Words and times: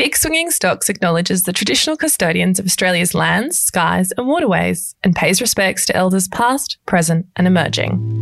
Big 0.00 0.16
Swinging 0.16 0.50
Stocks 0.50 0.88
acknowledges 0.88 1.42
the 1.42 1.52
traditional 1.52 1.94
custodians 1.94 2.58
of 2.58 2.64
Australia's 2.64 3.12
lands, 3.12 3.60
skies, 3.60 4.12
and 4.12 4.26
waterways 4.26 4.94
and 5.04 5.14
pays 5.14 5.42
respects 5.42 5.84
to 5.84 5.94
elders 5.94 6.26
past, 6.28 6.78
present, 6.86 7.26
and 7.36 7.46
emerging. 7.46 8.19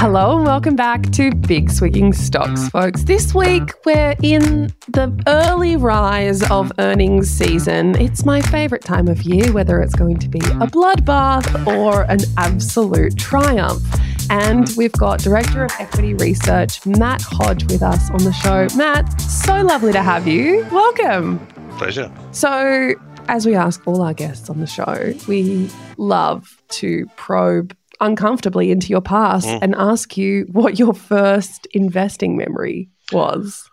Hello 0.00 0.36
and 0.36 0.46
welcome 0.46 0.76
back 0.76 1.10
to 1.10 1.34
Big 1.34 1.68
Swinging 1.72 2.12
Stocks, 2.12 2.68
folks. 2.68 3.02
This 3.02 3.34
week 3.34 3.72
we're 3.84 4.14
in 4.22 4.72
the 4.86 5.12
early 5.26 5.74
rise 5.74 6.48
of 6.52 6.70
earnings 6.78 7.28
season. 7.28 8.00
It's 8.00 8.24
my 8.24 8.40
favourite 8.40 8.84
time 8.84 9.08
of 9.08 9.22
year, 9.22 9.52
whether 9.52 9.82
it's 9.82 9.96
going 9.96 10.18
to 10.18 10.28
be 10.28 10.38
a 10.38 10.68
bloodbath 10.68 11.66
or 11.66 12.02
an 12.02 12.20
absolute 12.36 13.18
triumph. 13.18 13.82
And 14.30 14.70
we've 14.76 14.92
got 14.92 15.18
Director 15.18 15.64
of 15.64 15.72
Equity 15.80 16.14
Research, 16.14 16.86
Matt 16.86 17.22
Hodge, 17.22 17.64
with 17.64 17.82
us 17.82 18.08
on 18.12 18.22
the 18.22 18.32
show. 18.32 18.68
Matt, 18.76 19.20
so 19.20 19.62
lovely 19.62 19.90
to 19.90 20.02
have 20.04 20.28
you. 20.28 20.64
Welcome. 20.70 21.44
Pleasure. 21.76 22.08
So, 22.30 22.94
as 23.26 23.46
we 23.46 23.56
ask 23.56 23.84
all 23.84 24.00
our 24.02 24.14
guests 24.14 24.48
on 24.48 24.60
the 24.60 24.66
show, 24.68 25.12
we 25.26 25.68
love 25.96 26.62
to 26.68 27.06
probe 27.16 27.76
uncomfortably 28.00 28.70
into 28.70 28.88
your 28.88 29.00
past 29.00 29.46
mm. 29.46 29.58
and 29.62 29.74
ask 29.74 30.16
you 30.16 30.46
what 30.52 30.78
your 30.78 30.94
first 30.94 31.66
investing 31.72 32.36
memory 32.36 32.90
was. 33.12 33.68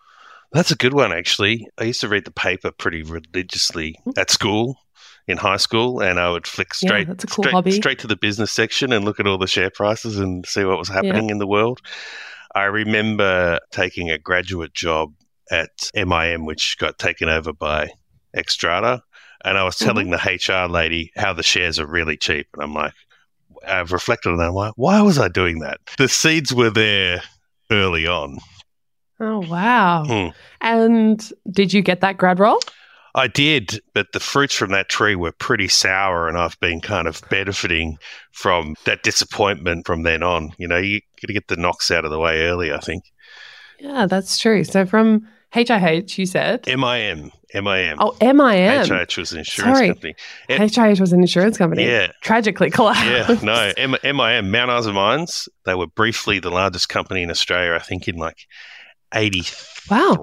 That's 0.52 0.72
a 0.72 0.76
good 0.76 0.94
one, 0.94 1.12
actually. 1.12 1.68
I 1.78 1.84
used 1.86 2.02
to 2.02 2.08
read 2.08 2.26
the 2.26 2.32
paper 2.32 2.72
pretty 2.72 3.04
religiously 3.04 4.00
mm. 4.06 4.18
at 4.18 4.32
school, 4.32 4.78
in 5.28 5.38
high 5.38 5.58
school, 5.58 6.02
and 6.02 6.20
I 6.20 6.30
would 6.30 6.48
flick 6.48 6.74
straight, 6.74 7.08
yeah, 7.08 7.16
cool 7.30 7.44
straight, 7.44 7.74
straight, 7.74 8.00
to 8.00 8.08
the 8.08 8.16
business 8.16 8.52
section 8.52 8.94
and 8.94 9.04
look 9.04 9.20
at 9.20 9.28
all 9.28 9.38
the 9.38 9.48
share 9.48 9.70
prices 9.70 10.18
and 10.20 10.46
see 10.46 10.64
what 10.64 10.78
was 10.78 10.88
happening 10.88 11.26
yeah. 11.26 11.34
in 11.34 11.38
the 11.40 11.48
world. 11.48 11.82
I 12.54 12.66
remember 12.66 13.60
taking 13.72 14.10
a 14.10 14.18
graduate 14.18 14.74
job 14.74 15.14
at 15.52 15.92
MIM, 15.94 16.46
which 16.46 16.78
got 16.78 16.98
taken 16.98 17.28
over 17.28 17.52
by 17.52 17.90
Xstrata, 18.36 19.02
and 19.44 19.58
I 19.58 19.64
was 19.64 19.76
telling 19.76 20.08
mm-hmm. 20.08 20.50
the 20.50 20.66
HR 20.66 20.72
lady 20.72 21.12
how 21.16 21.34
the 21.34 21.44
shares 21.44 21.80
are 21.80 21.88
really 21.88 22.18
cheap, 22.18 22.48
and 22.54 22.64
I'm 22.64 22.74
like, 22.74 22.94
I've 23.68 23.92
reflected 23.92 24.30
on 24.30 24.38
that. 24.38 24.54
Why, 24.54 24.72
why 24.76 25.02
was 25.02 25.18
I 25.18 25.28
doing 25.28 25.60
that? 25.60 25.80
The 25.98 26.08
seeds 26.08 26.54
were 26.54 26.70
there 26.70 27.22
early 27.72 28.08
on. 28.08 28.38
Oh, 29.20 29.40
wow. 29.40 30.04
Hmm. 30.06 30.28
And 30.62 31.32
did 31.50 31.74
you 31.74 31.82
get 31.82 32.02
that 32.02 32.18
grad 32.18 32.40
role? 32.40 32.60
I 33.16 33.28
did, 33.28 33.82
but 33.94 34.12
the 34.12 34.20
fruits 34.20 34.54
from 34.54 34.72
that 34.72 34.90
tree 34.90 35.16
were 35.16 35.32
pretty 35.32 35.70
sour, 35.70 36.28
and 36.28 36.38
I've 36.38 36.60
been 36.60 36.82
kind 36.82 37.08
of 37.08 37.22
benefiting 37.30 37.98
from 38.34 38.76
that 38.84 39.04
disappointment 39.04 39.88
from 39.88 40.04
then 40.04 40.22
on. 40.22 40.52
You 40.58 40.68
know, 40.68 40.78
you 40.78 41.00
got 41.22 41.28
to 41.28 41.34
get 41.34 41.48
the 41.48 41.56
knocks 41.56 41.92
out 41.92 42.04
of 42.04 42.12
the 42.12 42.20
way 42.20 42.42
early, 42.42 42.74
I 42.74 42.80
think. 42.80 43.06
Yeah, 43.80 44.06
that's 44.06 44.38
true. 44.38 44.66
So 44.66 44.86
from 44.86 45.26
HIH, 45.56 46.18
you 46.18 46.26
said? 46.26 46.68
MIM. 46.68 47.32
MIM. 47.54 47.98
Oh, 48.00 48.16
M 48.20 48.42
I 48.42 48.58
M. 48.58 48.84
H 48.84 48.92
I 48.92 49.02
H 49.04 49.18
was 49.18 49.32
an 49.32 49.40
insurance 49.40 49.78
Sorry. 49.78 49.88
company. 49.88 50.16
HIH 50.50 51.00
was 51.00 51.14
an 51.14 51.22
insurance 51.22 51.58
company. 51.58 51.86
Yeah. 51.86 52.12
Tragically 52.22 52.70
collapsed. 52.70 53.06
Yeah, 53.06 53.40
no. 53.42 53.72
M- 53.78 53.96
MIM, 54.04 54.52
Mount 54.52 54.72
Isa 54.80 54.92
Mines, 54.92 55.48
they 55.64 55.74
were 55.74 55.88
briefly 55.88 56.40
the 56.40 56.50
largest 56.50 56.90
company 56.90 57.24
in 57.24 57.32
Australia, 57.32 57.74
I 57.74 57.80
think 57.80 58.08
in 58.10 58.18
like 58.18 58.46
83. 59.14 59.86
Wow. 59.90 60.18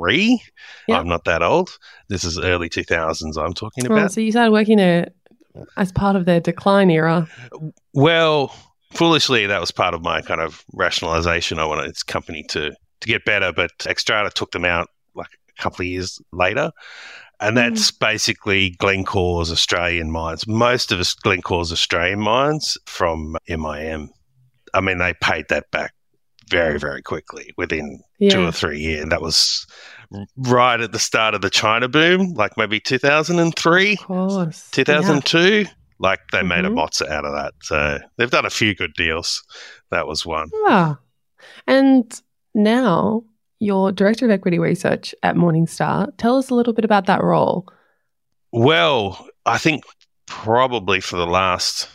Yep. 0.89 1.01
I'm 1.01 1.09
not 1.09 1.25
that 1.25 1.43
old. 1.43 1.79
This 2.09 2.25
is 2.25 2.39
early 2.39 2.69
2000s 2.69 3.39
I'm 3.43 3.55
talking 3.55 3.87
about. 3.87 3.99
Oh, 4.05 4.09
so 4.09 4.21
you 4.21 4.33
started 4.33 4.51
working 4.53 4.77
there 4.77 5.09
as 5.77 5.93
part 5.93 6.17
of 6.17 6.27
their 6.27 6.41
decline 6.41 6.91
era. 6.91 7.27
Well, 7.95 8.55
foolishly, 8.93 9.47
that 9.47 9.61
was 9.61 9.71
part 9.71 9.95
of 9.95 10.03
my 10.03 10.21
kind 10.21 10.41
of 10.41 10.65
rationalization. 10.75 11.59
I 11.59 11.65
wanted 11.65 11.87
its 11.87 12.03
company 12.03 12.43
to, 12.51 12.71
to 12.73 13.09
get 13.09 13.25
better, 13.25 13.53
but 13.53 13.71
Xstrata 13.79 14.31
took 14.33 14.51
them 14.51 14.65
out 14.65 14.89
a 15.59 15.63
couple 15.63 15.83
of 15.83 15.89
years 15.89 16.21
later. 16.33 16.71
And 17.41 17.57
that's 17.57 17.91
mm. 17.91 17.99
basically 17.99 18.71
Glencore's 18.79 19.51
Australian 19.51 20.13
mines. 20.13 20.47
Most 20.47 20.93
of 20.93 21.01
us 21.01 21.15
Glencore's 21.15 21.73
Australian 21.73 22.21
mines 22.21 22.79
from 22.87 23.37
MIM. 23.49 24.11
I 24.75 24.81
mean, 24.81 24.99
they 24.99 25.15
paid 25.21 25.47
that 25.49 25.71
back 25.73 25.93
very, 26.49 26.79
very 26.79 27.03
quickly 27.03 27.53
within 27.57 28.01
yeah. 28.19 28.31
two 28.31 28.47
or 28.47 28.53
three 28.53 28.79
years. 28.79 29.03
And 29.03 29.13
that 29.13 29.23
was 29.23 29.67
right 30.37 30.81
at 30.81 30.93
the 30.93 30.99
start 30.99 31.35
of 31.35 31.41
the 31.41 31.51
China 31.51 31.89
boom, 31.89 32.35
like 32.35 32.57
maybe 32.57 32.79
2003, 32.79 33.97
2002. 33.97 35.39
Yeah. 35.39 35.65
Like 35.99 36.21
they 36.31 36.39
mm-hmm. 36.39 36.49
made 36.49 36.65
a 36.65 36.71
mozza 36.71 37.09
out 37.09 37.25
of 37.25 37.33
that. 37.33 37.55
So 37.63 37.99
they've 38.17 38.31
done 38.31 38.47
a 38.47 38.51
few 38.51 38.75
good 38.75 38.93
deals. 38.95 39.43
That 39.91 40.07
was 40.07 40.27
one. 40.27 40.49
Yeah. 40.67 40.95
And 41.67 42.21
now 42.55 43.25
you're 43.63 43.93
Director 43.93 44.25
of 44.25 44.31
Equity 44.31 44.59
Research 44.59 45.15
at 45.23 45.37
Morningstar. 45.37 46.09
Tell 46.19 46.37
us 46.37 46.51
a 46.51 46.55
little 46.55 46.73
bit 46.73 46.85
about 46.85 47.07
that 47.07 47.23
role. 47.23 47.67
Well, 48.51 49.27
I 49.47 49.59
think 49.59 49.85
probably 50.27 51.01
for 51.01 51.17
the 51.17 51.27
last 51.27 51.89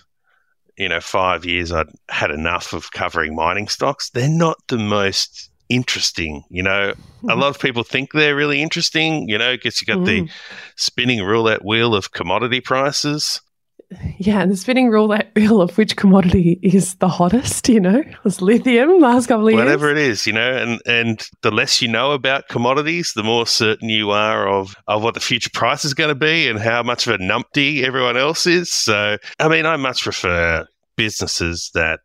you 0.78 0.88
know 0.88 1.02
five 1.02 1.44
years 1.44 1.72
I'd 1.72 1.88
had 2.10 2.32
enough 2.32 2.74
of 2.74 2.92
covering 2.92 3.36
mining 3.36 3.68
stocks. 3.68 4.10
They're 4.10 4.30
not 4.30 4.58
the 4.68 4.78
most 4.78 5.50
interesting. 5.70 6.44
You 6.50 6.64
know, 6.64 6.94
a 7.30 7.36
lot 7.36 7.50
of 7.50 7.60
people 7.60 7.84
think 7.84 8.12
they're 8.12 8.36
really 8.36 8.62
interesting. 8.62 9.28
You 9.28 9.38
know, 9.38 9.56
because 9.56 9.82
you 9.82 9.86
got 9.86 10.00
mm. 10.00 10.06
the 10.06 10.30
spinning 10.78 11.24
roulette 11.24 11.66
wheel 11.66 11.94
of 11.94 12.12
commodity 12.12 12.62
prices. 12.62 13.42
Yeah, 14.20 14.46
the 14.46 14.58
spinning 14.58 14.90
wheel 14.90 15.12
of 15.62 15.78
which 15.78 15.96
commodity 15.96 16.60
is 16.64 16.96
the 16.96 17.08
hottest. 17.08 17.70
You 17.70 17.80
know, 17.80 18.04
was 18.24 18.42
lithium 18.42 19.00
last 19.00 19.28
couple 19.28 19.48
of 19.48 19.54
years. 19.54 19.64
Whatever 19.64 19.90
it 19.92 19.98
is, 19.98 20.26
you 20.26 20.34
know, 20.34 20.52
and 20.52 20.82
and 20.86 21.28
the 21.42 21.52
less 21.52 21.82
you 21.82 21.88
know 21.88 22.12
about 22.12 22.48
commodities, 22.50 23.14
the 23.16 23.24
more 23.24 23.46
certain 23.46 23.90
you 23.90 24.12
are 24.12 24.48
of 24.48 24.76
of 24.88 25.04
what 25.04 25.14
the 25.14 25.20
future 25.20 25.52
price 25.54 25.86
is 25.86 25.94
going 25.94 26.10
to 26.10 26.16
be 26.16 26.48
and 26.48 26.60
how 26.60 26.84
much 26.84 27.08
of 27.08 27.14
a 27.14 27.24
numpty 27.24 27.84
everyone 27.84 28.18
else 28.18 28.46
is. 28.46 28.74
So, 28.74 29.18
I 29.40 29.48
mean, 29.48 29.66
I 29.66 29.78
much 29.78 30.04
prefer 30.04 30.66
businesses 30.96 31.70
that 31.74 32.00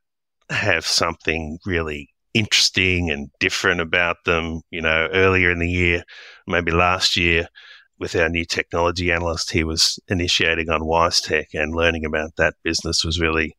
have 0.50 0.86
something 0.86 1.58
really 1.64 2.10
interesting 2.34 3.10
and 3.10 3.30
different 3.40 3.80
about 3.80 4.16
them. 4.24 4.60
You 4.70 4.82
know, 4.82 5.08
earlier 5.12 5.50
in 5.50 5.58
the 5.58 5.70
year, 5.70 6.04
maybe 6.46 6.72
last 6.72 7.16
year, 7.16 7.48
with 7.98 8.16
our 8.16 8.28
new 8.28 8.44
technology 8.44 9.12
analyst, 9.12 9.50
he 9.50 9.64
was 9.64 9.98
initiating 10.08 10.70
on 10.70 10.82
WiseTech 10.82 11.46
and 11.54 11.74
learning 11.74 12.04
about 12.04 12.36
that 12.36 12.54
business 12.62 13.04
was 13.04 13.20
really 13.20 13.56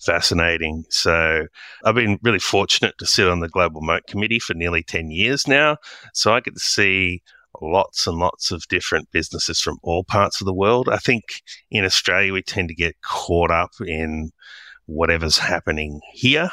fascinating. 0.00 0.84
So 0.88 1.46
I've 1.84 1.94
been 1.94 2.18
really 2.22 2.38
fortunate 2.38 2.96
to 2.98 3.06
sit 3.06 3.28
on 3.28 3.40
the 3.40 3.48
Global 3.48 3.80
Moat 3.80 4.06
Committee 4.06 4.38
for 4.38 4.54
nearly 4.54 4.82
10 4.82 5.10
years 5.10 5.46
now. 5.46 5.76
So 6.14 6.32
I 6.32 6.40
get 6.40 6.54
to 6.54 6.60
see 6.60 7.22
lots 7.60 8.06
and 8.06 8.18
lots 8.18 8.50
of 8.50 8.66
different 8.68 9.10
businesses 9.12 9.60
from 9.60 9.78
all 9.82 10.04
parts 10.04 10.40
of 10.40 10.46
the 10.46 10.54
world. 10.54 10.88
I 10.88 10.96
think 10.96 11.22
in 11.70 11.84
Australia, 11.84 12.32
we 12.32 12.42
tend 12.42 12.68
to 12.68 12.74
get 12.74 13.00
caught 13.02 13.50
up 13.50 13.72
in 13.86 14.30
whatever's 14.86 15.38
happening 15.38 16.00
here 16.12 16.50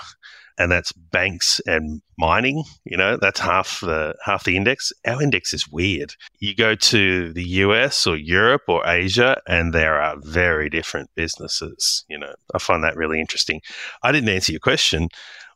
and 0.59 0.71
that's 0.71 0.91
banks 0.91 1.61
and 1.65 2.01
mining. 2.17 2.63
You 2.83 2.97
know, 2.97 3.17
that's 3.17 3.39
half 3.39 3.79
the 3.79 4.15
half 4.23 4.43
the 4.43 4.57
index. 4.57 4.91
Our 5.07 5.23
index 5.23 5.53
is 5.53 5.67
weird. 5.69 6.13
You 6.39 6.53
go 6.53 6.75
to 6.75 7.33
the 7.33 7.43
US 7.43 8.05
or 8.05 8.17
Europe 8.17 8.63
or 8.67 8.85
Asia, 8.85 9.41
and 9.47 9.73
there 9.73 9.99
are 9.99 10.17
very 10.19 10.69
different 10.69 11.09
businesses. 11.15 12.05
You 12.09 12.19
know, 12.19 12.33
I 12.53 12.59
find 12.59 12.83
that 12.83 12.97
really 12.97 13.19
interesting. 13.19 13.61
I 14.03 14.11
didn't 14.11 14.29
answer 14.29 14.51
your 14.51 14.59
question. 14.59 15.07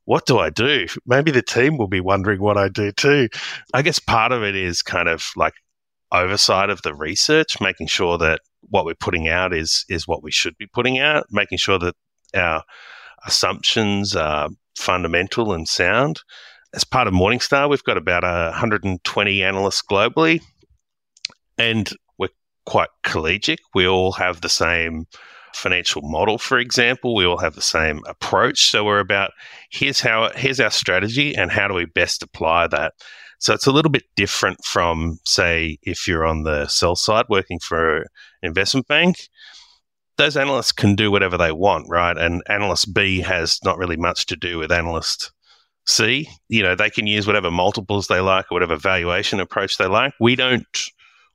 What 0.06 0.26
do 0.26 0.40
I 0.40 0.50
do? 0.50 0.88
Maybe 1.06 1.32
the 1.32 1.42
team 1.42 1.78
will 1.78 1.88
be 1.88 2.02
wondering 2.02 2.42
what 2.42 2.58
I 2.58 2.70
do 2.70 2.92
too. 2.92 3.30
I 3.74 3.82
guess 3.82 4.00
part 4.00 4.32
of 4.32 4.44
it 4.44 4.56
is 4.56 4.82
kind 4.82 5.08
of 5.08 5.26
like 5.36 5.54
oversight 6.12 6.70
of 6.70 6.82
the 6.82 6.94
research, 6.94 7.60
making 7.60 7.88
sure 7.88 8.18
that 8.18 8.40
what 8.62 8.86
we're 8.86 8.96
putting 8.96 9.28
out 9.28 9.54
is 9.54 9.86
is 9.90 10.08
what 10.08 10.24
we 10.24 10.32
should 10.32 10.58
be 10.58 10.68
putting 10.68 11.00
out, 11.00 11.26
making 11.30 11.58
sure 11.58 11.80
that 11.80 11.96
our 12.34 12.64
assumptions 13.26 14.16
are 14.16 14.50
fundamental 14.78 15.54
and 15.54 15.68
sound. 15.68 16.22
As 16.74 16.84
part 16.84 17.08
of 17.08 17.14
Morningstar, 17.14 17.70
we've 17.70 17.84
got 17.84 17.98
about 17.98 18.24
120 18.24 19.44
analysts 19.44 19.84
globally, 19.84 20.42
and 21.58 21.90
we're 22.18 22.30
quite 22.66 22.90
collegiate. 23.04 23.62
We 23.76 23.88
all 23.88 24.14
have 24.14 24.42
the 24.42 24.50
same 24.50 25.06
financial 25.54 26.02
model, 26.02 26.38
for 26.38 26.58
example. 26.58 27.16
We 27.16 27.26
all 27.26 27.38
have 27.38 27.56
the 27.56 27.62
same 27.62 28.02
approach. 28.08 28.72
So 28.72 28.84
we're 28.84 29.00
about 29.00 29.32
here's 29.70 30.02
how 30.02 30.32
here's 30.36 30.60
our 30.60 30.72
strategy 30.72 31.36
and 31.36 31.52
how 31.52 31.68
do 31.68 31.74
we 31.74 31.86
best 31.86 32.24
apply 32.24 32.68
that. 32.68 32.94
So 33.40 33.54
it's 33.54 33.68
a 33.68 33.72
little 33.72 33.92
bit 33.92 34.04
different 34.16 34.64
from, 34.64 35.20
say, 35.26 35.78
if 35.84 36.08
you're 36.08 36.26
on 36.26 36.44
the 36.44 36.68
sell 36.68 36.96
side 36.96 37.26
working 37.30 37.60
for 37.60 37.98
an 37.98 38.06
investment 38.42 38.88
bank 38.88 39.28
those 40.18 40.38
analysts 40.38 40.72
can 40.72 40.96
do 40.96 41.12
whatever 41.12 41.38
they 41.38 41.52
want, 41.52 41.88
right? 41.90 42.18
And 42.18 42.44
analyst 42.48 42.94
B 42.94 43.20
has 43.22 43.60
not 43.64 43.78
really 43.78 43.98
much 43.98 44.26
to 44.28 44.36
do 44.36 44.58
with 44.58 44.72
analyst 44.72 45.32
C. 45.88 46.28
You 46.50 46.64
know, 46.64 46.76
they 46.76 46.90
can 46.90 47.08
use 47.08 47.28
whatever 47.28 47.52
multiples 47.52 48.08
they 48.08 48.20
like 48.20 48.52
or 48.52 48.56
whatever 48.56 48.78
valuation 48.78 49.40
approach 49.40 49.78
they 49.78 49.88
like. 49.88 50.14
We 50.20 50.36
don't, 50.36 50.66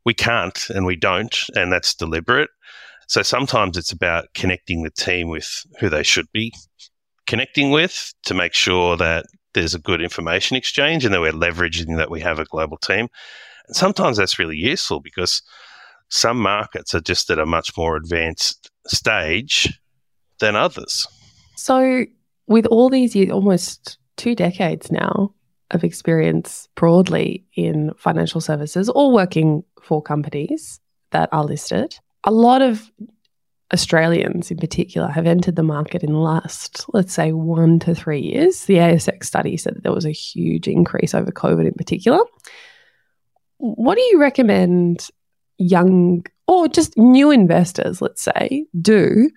we 0.04 0.14
can't, 0.14 0.58
and 0.70 0.86
we 0.86 0.96
don't, 0.96 1.36
and 1.54 1.72
that's 1.72 1.94
deliberate. 1.94 2.50
So 3.08 3.22
sometimes 3.22 3.76
it's 3.76 3.92
about 3.92 4.26
connecting 4.34 4.82
the 4.82 4.90
team 4.90 5.28
with 5.28 5.66
who 5.80 5.88
they 5.88 6.02
should 6.02 6.30
be 6.32 6.52
connecting 7.28 7.70
with 7.70 8.14
to 8.24 8.34
make 8.34 8.54
sure 8.54 8.96
that 8.96 9.26
there's 9.54 9.74
a 9.74 9.78
good 9.78 10.02
information 10.02 10.56
exchange 10.56 11.04
and 11.04 11.14
that 11.14 11.20
we're 11.20 11.32
leveraging 11.32 11.96
that 11.96 12.10
we 12.10 12.20
have 12.20 12.38
a 12.38 12.44
global 12.44 12.78
team. 12.78 13.08
And 13.66 13.76
sometimes 13.76 14.16
that's 14.16 14.38
really 14.38 14.56
useful 14.56 15.00
because 15.00 15.42
some 16.08 16.38
markets 16.38 16.94
are 16.94 17.00
just 17.00 17.30
at 17.30 17.38
a 17.38 17.46
much 17.46 17.76
more 17.76 17.96
advanced 17.96 18.70
stage 18.86 19.80
than 20.40 20.56
others. 20.56 21.06
So, 21.56 22.04
with 22.46 22.66
all 22.66 22.88
these 22.88 23.14
years, 23.14 23.30
almost 23.30 23.98
two 24.16 24.34
decades 24.34 24.90
now 24.90 25.34
of 25.70 25.84
experience 25.84 26.68
broadly 26.74 27.44
in 27.54 27.92
financial 27.98 28.40
services, 28.40 28.88
all 28.88 29.12
working 29.12 29.64
for 29.82 30.02
companies 30.02 30.80
that 31.10 31.28
are 31.32 31.44
listed, 31.44 31.98
a 32.24 32.30
lot 32.30 32.62
of 32.62 32.90
Australians 33.72 34.50
in 34.50 34.56
particular 34.56 35.08
have 35.08 35.26
entered 35.26 35.56
the 35.56 35.62
market 35.62 36.02
in 36.02 36.12
the 36.12 36.18
last, 36.18 36.86
let's 36.94 37.12
say, 37.12 37.32
one 37.32 37.78
to 37.80 37.94
three 37.94 38.20
years. 38.20 38.64
The 38.64 38.76
ASX 38.76 39.24
study 39.24 39.58
said 39.58 39.76
that 39.76 39.82
there 39.82 39.92
was 39.92 40.06
a 40.06 40.10
huge 40.10 40.68
increase 40.68 41.14
over 41.14 41.30
COVID 41.30 41.66
in 41.66 41.74
particular. 41.74 42.20
What 43.58 43.96
do 43.96 44.02
you 44.02 44.18
recommend 44.18 45.10
young 45.58 46.24
or 46.46 46.68
just 46.68 46.96
new 46.96 47.30
investors, 47.30 48.00
let's 48.00 48.22
say, 48.22 48.66
do 48.80 49.30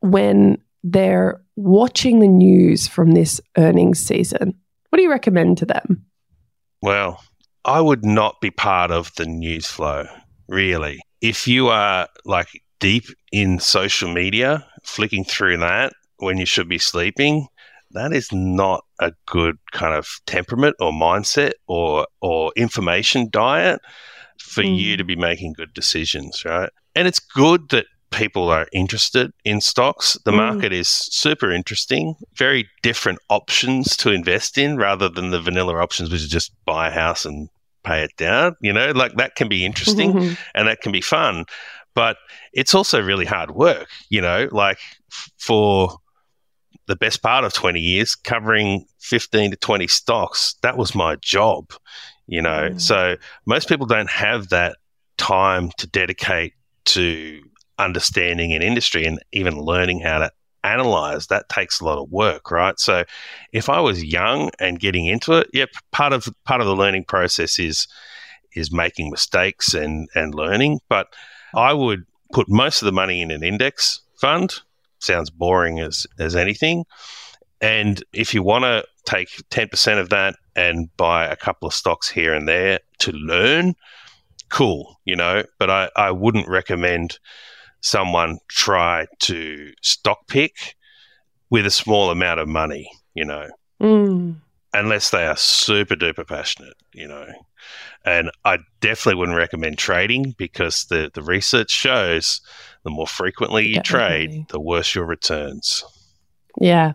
when 0.00 0.58
they're 0.82 1.40
watching 1.56 2.20
the 2.20 2.28
news 2.28 2.88
from 2.88 3.12
this 3.12 3.40
earnings 3.56 4.00
season? 4.00 4.54
What 4.90 4.96
do 4.96 5.02
you 5.02 5.10
recommend 5.10 5.58
to 5.58 5.66
them? 5.66 6.04
Well, 6.82 7.22
I 7.64 7.80
would 7.80 8.04
not 8.04 8.40
be 8.40 8.50
part 8.50 8.90
of 8.90 9.12
the 9.16 9.26
news 9.26 9.66
flow, 9.66 10.06
really. 10.48 11.00
If 11.20 11.46
you 11.46 11.68
are 11.68 12.08
like 12.24 12.48
deep 12.80 13.04
in 13.32 13.58
social 13.58 14.12
media, 14.12 14.66
flicking 14.84 15.24
through 15.24 15.58
that 15.58 15.92
when 16.18 16.38
you 16.38 16.46
should 16.46 16.68
be 16.68 16.78
sleeping, 16.78 17.46
that 17.92 18.12
is 18.12 18.30
not 18.32 18.84
a 19.00 19.12
good 19.26 19.56
kind 19.72 19.94
of 19.94 20.06
temperament 20.26 20.76
or 20.80 20.92
mindset 20.92 21.52
or 21.66 22.06
or 22.20 22.52
information 22.56 23.28
diet 23.30 23.80
for 24.38 24.62
mm. 24.62 24.76
you 24.76 24.96
to 24.96 25.04
be 25.04 25.16
making 25.16 25.54
good 25.54 25.72
decisions, 25.74 26.44
right? 26.44 26.70
And 26.94 27.06
it's 27.06 27.20
good 27.20 27.68
that 27.70 27.86
people 28.10 28.48
are 28.48 28.66
interested 28.72 29.32
in 29.44 29.60
stocks. 29.60 30.16
The 30.24 30.30
mm. 30.30 30.36
market 30.36 30.72
is 30.72 30.88
super 30.88 31.50
interesting, 31.50 32.14
very 32.34 32.68
different 32.82 33.18
options 33.28 33.96
to 33.98 34.10
invest 34.10 34.58
in 34.58 34.76
rather 34.76 35.08
than 35.08 35.30
the 35.30 35.40
vanilla 35.40 35.76
options, 35.76 36.10
which 36.10 36.22
is 36.22 36.28
just 36.28 36.52
buy 36.64 36.88
a 36.88 36.92
house 36.92 37.24
and 37.24 37.48
pay 37.84 38.02
it 38.02 38.16
down. 38.16 38.56
You 38.60 38.72
know, 38.72 38.92
like 38.92 39.14
that 39.16 39.34
can 39.34 39.48
be 39.48 39.64
interesting 39.66 40.12
mm-hmm. 40.12 40.34
and 40.54 40.68
that 40.68 40.80
can 40.80 40.92
be 40.92 41.00
fun 41.00 41.44
but 41.98 42.16
it's 42.52 42.76
also 42.76 43.02
really 43.02 43.24
hard 43.24 43.50
work, 43.50 43.88
you 44.08 44.20
know, 44.20 44.48
like 44.52 44.78
f- 45.10 45.32
for 45.36 45.98
the 46.86 46.94
best 46.94 47.22
part 47.22 47.42
of 47.42 47.52
20 47.52 47.80
years 47.80 48.14
covering 48.14 48.86
15 49.00 49.50
to 49.50 49.56
20 49.56 49.88
stocks, 49.88 50.54
that 50.62 50.76
was 50.76 50.94
my 50.94 51.16
job, 51.16 51.72
you 52.28 52.40
know. 52.40 52.70
Mm. 52.70 52.80
So 52.80 53.16
most 53.46 53.68
people 53.68 53.86
don't 53.86 54.10
have 54.10 54.50
that 54.50 54.76
time 55.16 55.70
to 55.78 55.86
dedicate 55.86 56.54
to 56.86 57.42
understanding 57.78 58.52
an 58.52 58.62
industry 58.62 59.04
and 59.04 59.18
even 59.32 59.58
learning 59.58 60.00
how 60.00 60.18
to 60.18 60.30
analyze 60.64 61.28
that 61.28 61.48
takes 61.48 61.80
a 61.80 61.84
lot 61.84 61.98
of 61.98 62.10
work 62.10 62.50
right 62.50 62.80
so 62.80 63.04
if 63.52 63.68
i 63.68 63.78
was 63.78 64.04
young 64.04 64.50
and 64.58 64.80
getting 64.80 65.06
into 65.06 65.32
it 65.32 65.48
yeah 65.54 65.64
part 65.92 66.12
of 66.12 66.28
part 66.44 66.60
of 66.60 66.66
the 66.66 66.74
learning 66.74 67.04
process 67.04 67.60
is 67.60 67.86
is 68.56 68.72
making 68.72 69.08
mistakes 69.08 69.72
and 69.72 70.08
and 70.16 70.34
learning 70.34 70.80
but 70.88 71.14
I 71.54 71.72
would 71.72 72.04
put 72.32 72.48
most 72.48 72.82
of 72.82 72.86
the 72.86 72.92
money 72.92 73.22
in 73.22 73.30
an 73.30 73.42
index 73.42 74.00
fund. 74.20 74.54
Sounds 74.98 75.30
boring 75.30 75.80
as, 75.80 76.06
as 76.18 76.36
anything. 76.36 76.84
And 77.60 78.02
if 78.12 78.34
you 78.34 78.42
want 78.42 78.64
to 78.64 78.84
take 79.08 79.30
10% 79.50 79.98
of 79.98 80.10
that 80.10 80.36
and 80.54 80.94
buy 80.96 81.26
a 81.26 81.36
couple 81.36 81.66
of 81.66 81.74
stocks 81.74 82.08
here 82.08 82.34
and 82.34 82.46
there 82.46 82.80
to 82.98 83.12
learn, 83.12 83.74
cool, 84.50 85.00
you 85.04 85.16
know, 85.16 85.44
but 85.58 85.70
I, 85.70 85.88
I 85.96 86.10
wouldn't 86.10 86.48
recommend 86.48 87.18
someone 87.80 88.38
try 88.48 89.06
to 89.20 89.72
stock 89.82 90.26
pick 90.28 90.76
with 91.48 91.64
a 91.64 91.70
small 91.70 92.10
amount 92.10 92.40
of 92.40 92.48
money, 92.48 92.90
you 93.14 93.24
know, 93.24 93.48
mm. 93.80 94.36
unless 94.74 95.10
they 95.10 95.24
are 95.24 95.36
super 95.36 95.94
duper 95.94 96.26
passionate, 96.26 96.74
you 96.92 97.08
know. 97.08 97.26
And 98.04 98.30
I 98.44 98.58
definitely 98.80 99.18
wouldn't 99.18 99.38
recommend 99.38 99.78
trading 99.78 100.34
because 100.36 100.84
the, 100.84 101.10
the 101.14 101.22
research 101.22 101.70
shows 101.70 102.40
the 102.82 102.90
more 102.90 103.06
frequently 103.06 103.68
you 103.68 103.80
trade, 103.82 104.46
the 104.50 104.60
worse 104.60 104.94
your 104.94 105.06
returns. 105.06 105.82
Yeah. 106.60 106.92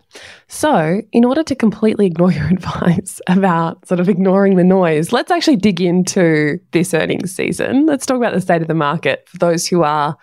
So, 0.48 1.00
in 1.12 1.24
order 1.24 1.42
to 1.42 1.54
completely 1.54 2.06
ignore 2.06 2.30
your 2.30 2.46
advice 2.50 3.20
about 3.28 3.86
sort 3.86 4.00
of 4.00 4.08
ignoring 4.08 4.56
the 4.56 4.64
noise, 4.64 5.12
let's 5.12 5.30
actually 5.30 5.56
dig 5.56 5.80
into 5.80 6.58
this 6.72 6.92
earnings 6.94 7.34
season. 7.34 7.86
Let's 7.86 8.06
talk 8.06 8.16
about 8.16 8.34
the 8.34 8.40
state 8.40 8.62
of 8.62 8.68
the 8.68 8.74
market 8.74 9.28
for 9.28 9.38
those 9.38 9.66
who 9.66 9.82
are 9.82 10.16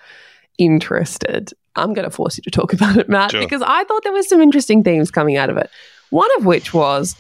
interested. 0.58 1.52
I'm 1.76 1.94
going 1.94 2.06
to 2.06 2.16
force 2.16 2.38
you 2.38 2.44
to 2.44 2.52
talk 2.52 2.74
about 2.74 2.98
it, 2.98 3.10
Matt, 3.10 3.32
sure. 3.32 3.42
because 3.42 3.62
I 3.62 3.84
thought 3.86 4.04
there 4.04 4.14
were 4.14 4.24
some 4.24 4.42
interesting 4.42 4.84
themes 4.84 5.12
coming 5.12 5.38
out 5.38 5.50
of 5.50 5.58
it. 5.58 5.70
One 6.10 6.30
of 6.38 6.46
which 6.46 6.74
was 6.74 7.16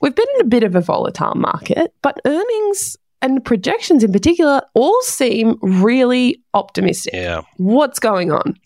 We've 0.00 0.14
been 0.14 0.26
in 0.36 0.40
a 0.42 0.48
bit 0.48 0.62
of 0.62 0.74
a 0.74 0.80
volatile 0.80 1.34
market, 1.34 1.92
but 2.02 2.20
earnings 2.24 2.96
and 3.20 3.44
projections 3.44 4.04
in 4.04 4.12
particular 4.12 4.62
all 4.74 5.00
seem 5.02 5.58
really 5.60 6.40
optimistic. 6.54 7.14
Yeah. 7.14 7.42
What's 7.56 7.98
going 7.98 8.30
on? 8.30 8.56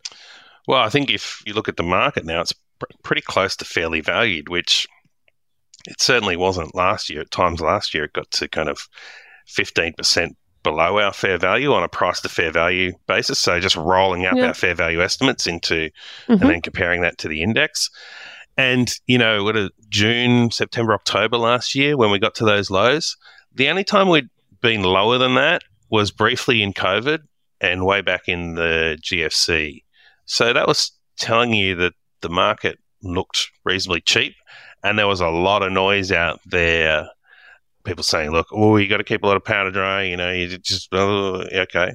Well, 0.69 0.82
I 0.82 0.90
think 0.90 1.11
if 1.11 1.43
you 1.46 1.55
look 1.55 1.69
at 1.69 1.76
the 1.76 1.82
market 1.82 2.25
now, 2.25 2.43
it's 2.43 2.52
pr- 2.82 2.96
pretty 3.02 3.23
close 3.23 3.56
to 3.56 3.64
fairly 3.64 4.00
valued, 4.00 4.49
which 4.49 4.87
it 5.87 6.00
certainly 6.00 6.37
wasn't 6.37 6.75
last 6.75 7.11
year. 7.11 7.20
At 7.20 7.31
times 7.31 7.61
last 7.61 7.94
year, 7.94 8.05
it 8.05 8.12
got 8.12 8.31
to 8.32 8.49
kind 8.49 8.69
of 8.69 8.88
15% 9.49 10.37
below 10.62 11.00
our 11.00 11.12
fair 11.12 11.38
value 11.38 11.73
on 11.73 11.82
a 11.82 11.88
price 11.88 12.20
to 12.20 12.29
fair 12.29 12.52
value 12.52 12.93
basis. 13.08 13.38
So 13.38 13.58
just 13.58 13.76
rolling 13.76 14.26
up 14.26 14.37
yeah. 14.37 14.49
our 14.49 14.55
fair 14.55 14.75
value 14.75 15.02
estimates 15.02 15.46
into 15.46 15.90
mm-hmm. 16.26 16.32
and 16.32 16.43
then 16.43 16.61
comparing 16.61 17.00
that 17.02 17.19
to 17.19 17.29
the 17.29 17.43
index. 17.43 17.90
And, 18.56 18.93
you 19.06 19.19
know, 19.19 19.43
what 19.43 19.56
a 19.56 19.70
June, 19.88 20.50
September, 20.50 20.93
October 20.93 21.37
last 21.37 21.75
year 21.75 21.96
when 21.96 22.11
we 22.11 22.19
got 22.19 22.35
to 22.37 22.44
those 22.44 22.70
lows, 22.70 23.17
the 23.52 23.69
only 23.69 23.82
time 23.82 24.08
we'd 24.08 24.28
been 24.61 24.82
lower 24.82 25.19
than 25.19 25.35
that 25.35 25.62
was 25.90 26.11
briefly 26.11 26.62
in 26.62 26.73
COVID 26.73 27.20
and 27.61 27.85
way 27.85 28.02
back 28.02 28.28
in 28.28 28.55
the 28.55 28.99
GFC. 29.02 29.82
So 30.26 30.52
that 30.52 30.69
was 30.69 30.93
telling 31.19 31.55
you 31.55 31.75
that 31.76 31.94
the 32.23 32.29
market 32.29 32.79
looked 33.03 33.51
reasonably 33.65 34.01
cheap 34.01 34.35
and 34.83 34.99
there 34.99 35.07
was 35.07 35.21
a 35.21 35.29
lot 35.29 35.63
of 35.63 35.73
noise 35.73 36.11
out 36.11 36.41
there. 36.47 37.09
People 37.85 38.05
saying, 38.05 38.31
look, 38.31 38.47
oh, 38.53 38.77
you 38.77 38.89
got 38.89 38.99
to 38.99 39.05
keep 39.05 39.23
a 39.23 39.27
lot 39.27 39.37
of 39.37 39.45
powder 39.45 39.71
dry, 39.71 40.03
you 40.03 40.17
know, 40.17 40.31
you 40.33 40.57
just, 40.59 40.88
oh, 40.93 41.45
okay, 41.52 41.95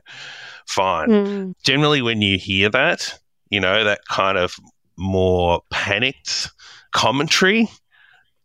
fine. 0.68 1.10
Mm. 1.10 1.54
Generally, 1.64 2.02
when 2.02 2.22
you 2.22 2.38
hear 2.38 2.70
that, 2.70 3.18
you 3.50 3.60
know, 3.60 3.84
that 3.86 4.02
kind 4.10 4.38
of 4.38 4.56
more 4.98 5.62
panicked 5.72 6.50
commentary, 6.92 7.70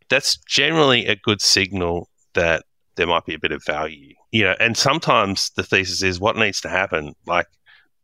that's 0.09 0.37
generally 0.47 1.07
a 1.07 1.17
good 1.17 1.41
signal 1.41 2.09
that 2.35 2.65
there 2.97 3.07
might 3.07 3.25
be 3.25 3.35
a 3.35 3.39
bit 3.41 3.53
of 3.53 3.65
value. 3.65 4.15
You 4.31 4.45
know, 4.45 4.55
and 4.61 4.77
sometimes 4.77 5.51
the 5.57 5.63
thesis 5.63 6.03
is 6.03 6.21
what 6.21 6.37
needs 6.37 6.61
to 6.61 6.69
happen, 6.69 7.15
like 7.27 7.47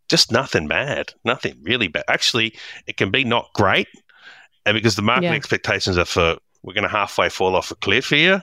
just 0.09 0.33
nothing 0.33 0.69
bad, 0.69 1.13
nothing 1.25 1.59
really 1.63 1.89
bad. 1.89 2.05
Actually, 2.09 2.55
it 2.87 2.97
can 2.97 3.11
be 3.11 3.25
not 3.25 3.49
great. 3.55 3.89
And 4.67 4.75
because 4.75 4.97
the 4.97 5.03
market 5.03 5.25
yeah. 5.25 5.33
expectations 5.33 5.97
are 5.97 6.05
for 6.05 6.37
we're 6.63 6.75
going 6.75 6.83
to 6.83 6.91
halfway 6.91 7.29
fall 7.29 7.55
off 7.55 7.71
a 7.71 7.75
cliff 7.77 8.09
here, 8.09 8.43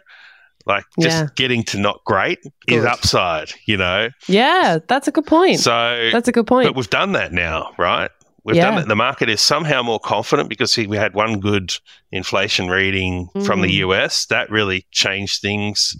like 0.65 0.85
just 0.99 1.17
yeah. 1.17 1.27
getting 1.35 1.63
to 1.63 1.79
not 1.79 2.01
great 2.05 2.39
good. 2.67 2.79
is 2.79 2.85
upside, 2.85 3.51
you 3.65 3.77
know? 3.77 4.09
Yeah, 4.27 4.79
that's 4.87 5.07
a 5.07 5.11
good 5.11 5.25
point. 5.25 5.59
So 5.59 6.09
that's 6.11 6.27
a 6.27 6.31
good 6.31 6.47
point. 6.47 6.67
But 6.67 6.75
we've 6.75 6.89
done 6.89 7.11
that 7.11 7.33
now, 7.33 7.73
right? 7.77 8.09
We've 8.43 8.55
yeah. 8.55 8.65
done 8.65 8.75
that. 8.75 8.87
The 8.87 8.95
market 8.95 9.29
is 9.29 9.41
somehow 9.41 9.81
more 9.81 9.99
confident 9.99 10.49
because 10.49 10.77
we 10.77 10.97
had 10.97 11.13
one 11.13 11.39
good 11.39 11.73
inflation 12.11 12.67
reading 12.67 13.27
mm. 13.35 13.45
from 13.45 13.61
the 13.61 13.67
mm. 13.67 13.89
US. 13.89 14.27
That 14.27 14.49
really 14.49 14.85
changed 14.91 15.41
things. 15.41 15.95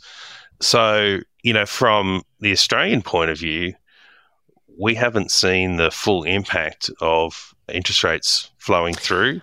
So, 0.62 1.19
you 1.43 1.53
know, 1.53 1.65
from 1.65 2.24
the 2.39 2.51
Australian 2.51 3.01
point 3.01 3.31
of 3.31 3.39
view, 3.39 3.74
we 4.79 4.96
haven't 4.96 5.32
seen 5.32 5.77
the 5.77 5.91
full 5.91 6.24
impact 6.24 6.89
of 7.01 7.53
interest 7.67 8.03
rates 8.03 8.51
flowing 8.58 8.94
through. 8.94 9.41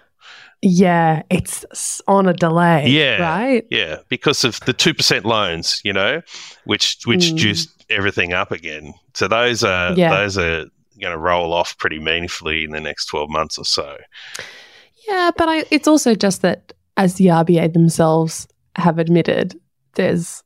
Yeah, 0.64 1.22
it's 1.28 2.00
on 2.06 2.28
a 2.28 2.32
delay. 2.32 2.86
Yeah, 2.88 3.20
right. 3.20 3.66
Yeah, 3.70 3.96
because 4.08 4.44
of 4.44 4.60
the 4.60 4.72
two 4.72 4.94
percent 4.94 5.24
loans, 5.24 5.80
you 5.84 5.92
know, 5.92 6.22
which 6.64 6.98
which 7.04 7.32
mm. 7.32 7.36
juiced 7.36 7.84
everything 7.90 8.32
up 8.32 8.52
again. 8.52 8.94
So 9.14 9.26
those 9.26 9.64
are 9.64 9.92
yeah. 9.94 10.10
those 10.10 10.38
are 10.38 10.66
going 11.02 11.12
to 11.12 11.18
roll 11.18 11.52
off 11.52 11.76
pretty 11.78 11.98
meaningfully 11.98 12.64
in 12.64 12.70
the 12.70 12.80
next 12.80 13.06
12 13.06 13.28
months 13.28 13.58
or 13.58 13.64
so. 13.64 13.98
Yeah, 15.08 15.32
but 15.36 15.48
I, 15.48 15.64
it's 15.70 15.88
also 15.88 16.14
just 16.14 16.42
that, 16.42 16.72
as 16.96 17.16
the 17.16 17.26
RBA 17.26 17.72
themselves 17.72 18.46
have 18.76 18.98
admitted, 18.98 19.58
there's 19.94 20.42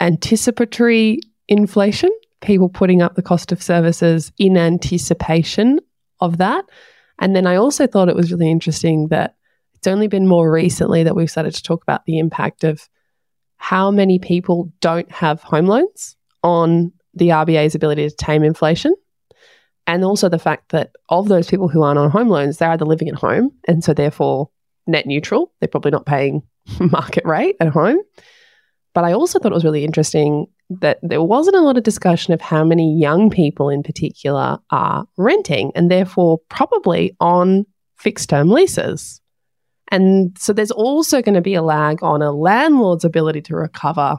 anticipatory 0.00 1.20
inflation, 1.48 2.10
people 2.44 2.68
putting 2.68 3.02
up 3.02 3.14
the 3.14 3.22
cost 3.22 3.52
of 3.52 3.62
services 3.62 4.32
in 4.38 4.56
anticipation 4.56 5.80
of 6.20 6.38
that. 6.38 6.64
And 7.18 7.34
then 7.34 7.46
I 7.46 7.56
also 7.56 7.86
thought 7.86 8.08
it 8.08 8.16
was 8.16 8.32
really 8.32 8.50
interesting 8.50 9.08
that 9.08 9.36
It's 9.74 9.86
only 9.86 10.08
been 10.08 10.26
more 10.26 10.50
recently 10.50 11.04
that 11.04 11.14
we've 11.14 11.30
started 11.30 11.54
to 11.54 11.62
talk 11.62 11.82
about 11.82 12.04
the 12.06 12.18
impact 12.18 12.64
of 12.64 12.88
how 13.56 13.90
many 13.90 14.18
people 14.18 14.72
don't 14.80 15.10
have 15.10 15.42
home 15.42 15.66
loans 15.66 16.16
on 16.42 16.92
the 17.14 17.28
RBA's 17.28 17.74
ability 17.74 18.08
to 18.08 18.16
tame 18.16 18.44
inflation. 18.44 18.94
And 19.86 20.04
also 20.04 20.28
the 20.28 20.38
fact 20.38 20.70
that 20.70 20.92
of 21.08 21.28
those 21.28 21.48
people 21.48 21.68
who 21.68 21.82
aren't 21.82 21.98
on 21.98 22.10
home 22.10 22.28
loans, 22.28 22.56
they're 22.56 22.70
either 22.70 22.86
living 22.86 23.08
at 23.08 23.14
home 23.14 23.50
and 23.68 23.84
so 23.84 23.92
therefore 23.92 24.50
net 24.86 25.06
neutral. 25.06 25.52
They're 25.60 25.68
probably 25.68 25.90
not 25.90 26.06
paying 26.06 26.42
market 26.80 27.24
rate 27.24 27.56
at 27.60 27.68
home. 27.68 27.98
But 28.94 29.04
I 29.04 29.12
also 29.12 29.38
thought 29.38 29.52
it 29.52 29.54
was 29.54 29.64
really 29.64 29.84
interesting 29.84 30.46
that 30.70 30.98
there 31.02 31.22
wasn't 31.22 31.56
a 31.56 31.60
lot 31.60 31.76
of 31.76 31.82
discussion 31.82 32.32
of 32.32 32.40
how 32.40 32.64
many 32.64 32.98
young 32.98 33.30
people 33.30 33.68
in 33.68 33.82
particular 33.82 34.58
are 34.70 35.06
renting 35.16 35.70
and 35.74 35.90
therefore 35.90 36.38
probably 36.48 37.14
on 37.20 37.66
fixed 37.96 38.28
term 38.28 38.50
leases. 38.50 39.20
And 39.90 40.36
so 40.38 40.52
there's 40.52 40.70
also 40.70 41.20
going 41.20 41.34
to 41.34 41.40
be 41.40 41.54
a 41.54 41.62
lag 41.62 42.02
on 42.02 42.22
a 42.22 42.32
landlord's 42.32 43.04
ability 43.04 43.42
to 43.42 43.56
recover. 43.56 44.18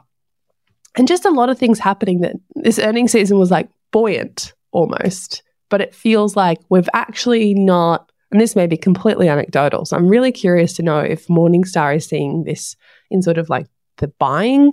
And 0.96 1.08
just 1.08 1.24
a 1.24 1.30
lot 1.30 1.50
of 1.50 1.58
things 1.58 1.78
happening 1.78 2.20
that 2.20 2.36
this 2.54 2.78
earning 2.78 3.08
season 3.08 3.38
was 3.38 3.50
like 3.50 3.68
buoyant 3.90 4.54
almost, 4.70 5.42
but 5.68 5.80
it 5.80 5.94
feels 5.94 6.36
like 6.36 6.58
we've 6.70 6.88
actually 6.94 7.54
not, 7.54 8.10
and 8.30 8.40
this 8.40 8.56
may 8.56 8.66
be 8.66 8.76
completely 8.76 9.28
anecdotal. 9.28 9.84
So 9.84 9.96
I'm 9.96 10.08
really 10.08 10.32
curious 10.32 10.72
to 10.74 10.82
know 10.82 11.00
if 11.00 11.26
Morningstar 11.26 11.96
is 11.96 12.06
seeing 12.06 12.44
this 12.44 12.76
in 13.10 13.20
sort 13.20 13.36
of 13.36 13.50
like 13.50 13.66
the 13.98 14.08
buying 14.18 14.72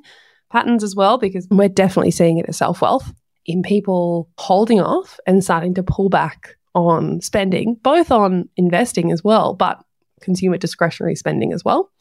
patterns 0.54 0.84
as 0.84 0.96
well, 0.96 1.18
because 1.18 1.48
we're 1.52 1.68
definitely 1.68 2.12
seeing 2.12 2.38
it 2.38 2.46
as 2.48 2.60
Selfwealth 2.60 3.14
in 3.46 3.62
people 3.62 4.30
holding 4.38 4.80
off 4.80 5.20
and 5.28 5.44
starting 5.44 5.74
to 5.74 5.84
pull 5.84 6.08
back 6.08 6.56
on 6.74 7.20
spending, 7.20 7.76
both 7.84 8.10
on 8.12 8.48
investing 8.56 9.12
as 9.12 9.24
well, 9.24 9.54
but 9.54 9.84
consumer 10.22 10.58
discretionary 10.58 11.16
spending 11.16 11.52
as 11.52 11.66
well. 11.66 11.92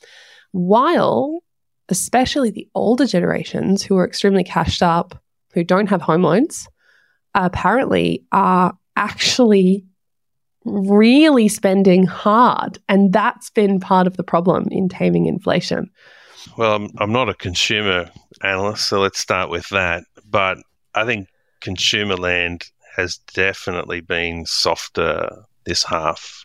While 0.53 1.41
especially 1.89 2.51
the 2.51 2.69
older 2.75 3.07
generations 3.07 3.83
who 3.83 3.97
are 3.97 4.07
extremely 4.07 4.45
cashed 4.45 4.83
up, 4.83 5.21
who 5.53 5.65
don't 5.65 5.89
have 5.89 6.01
home 6.01 6.23
loans, 6.23 6.69
apparently 7.35 8.25
are 8.31 8.73
actually 8.97 9.85
really 10.65 11.49
spending 11.49 12.07
hard. 12.07 12.79
And 12.89 13.13
that's 13.13 13.51
been 13.51 13.81
part 13.81 14.07
of 14.07 14.17
the 14.17 14.23
problem 14.23 14.69
in 14.71 14.89
taming 14.89 15.27
inflation. 15.27 15.91
Well, 16.57 16.77
I'm, 16.77 16.89
I'm 16.99 17.13
not 17.13 17.29
a 17.29 17.35
consumer 17.35 18.11
analyst, 18.43 18.89
so 18.89 19.01
let's 19.01 19.19
start 19.19 19.51
with 19.51 19.69
that. 19.71 20.05
But 20.29 20.59
I 20.95 21.05
think 21.05 21.29
consumer 21.61 22.17
land 22.17 22.65
has 22.97 23.19
definitely 23.35 24.01
been 24.01 24.45
softer 24.47 25.45
this 25.65 25.85
half 25.85 26.45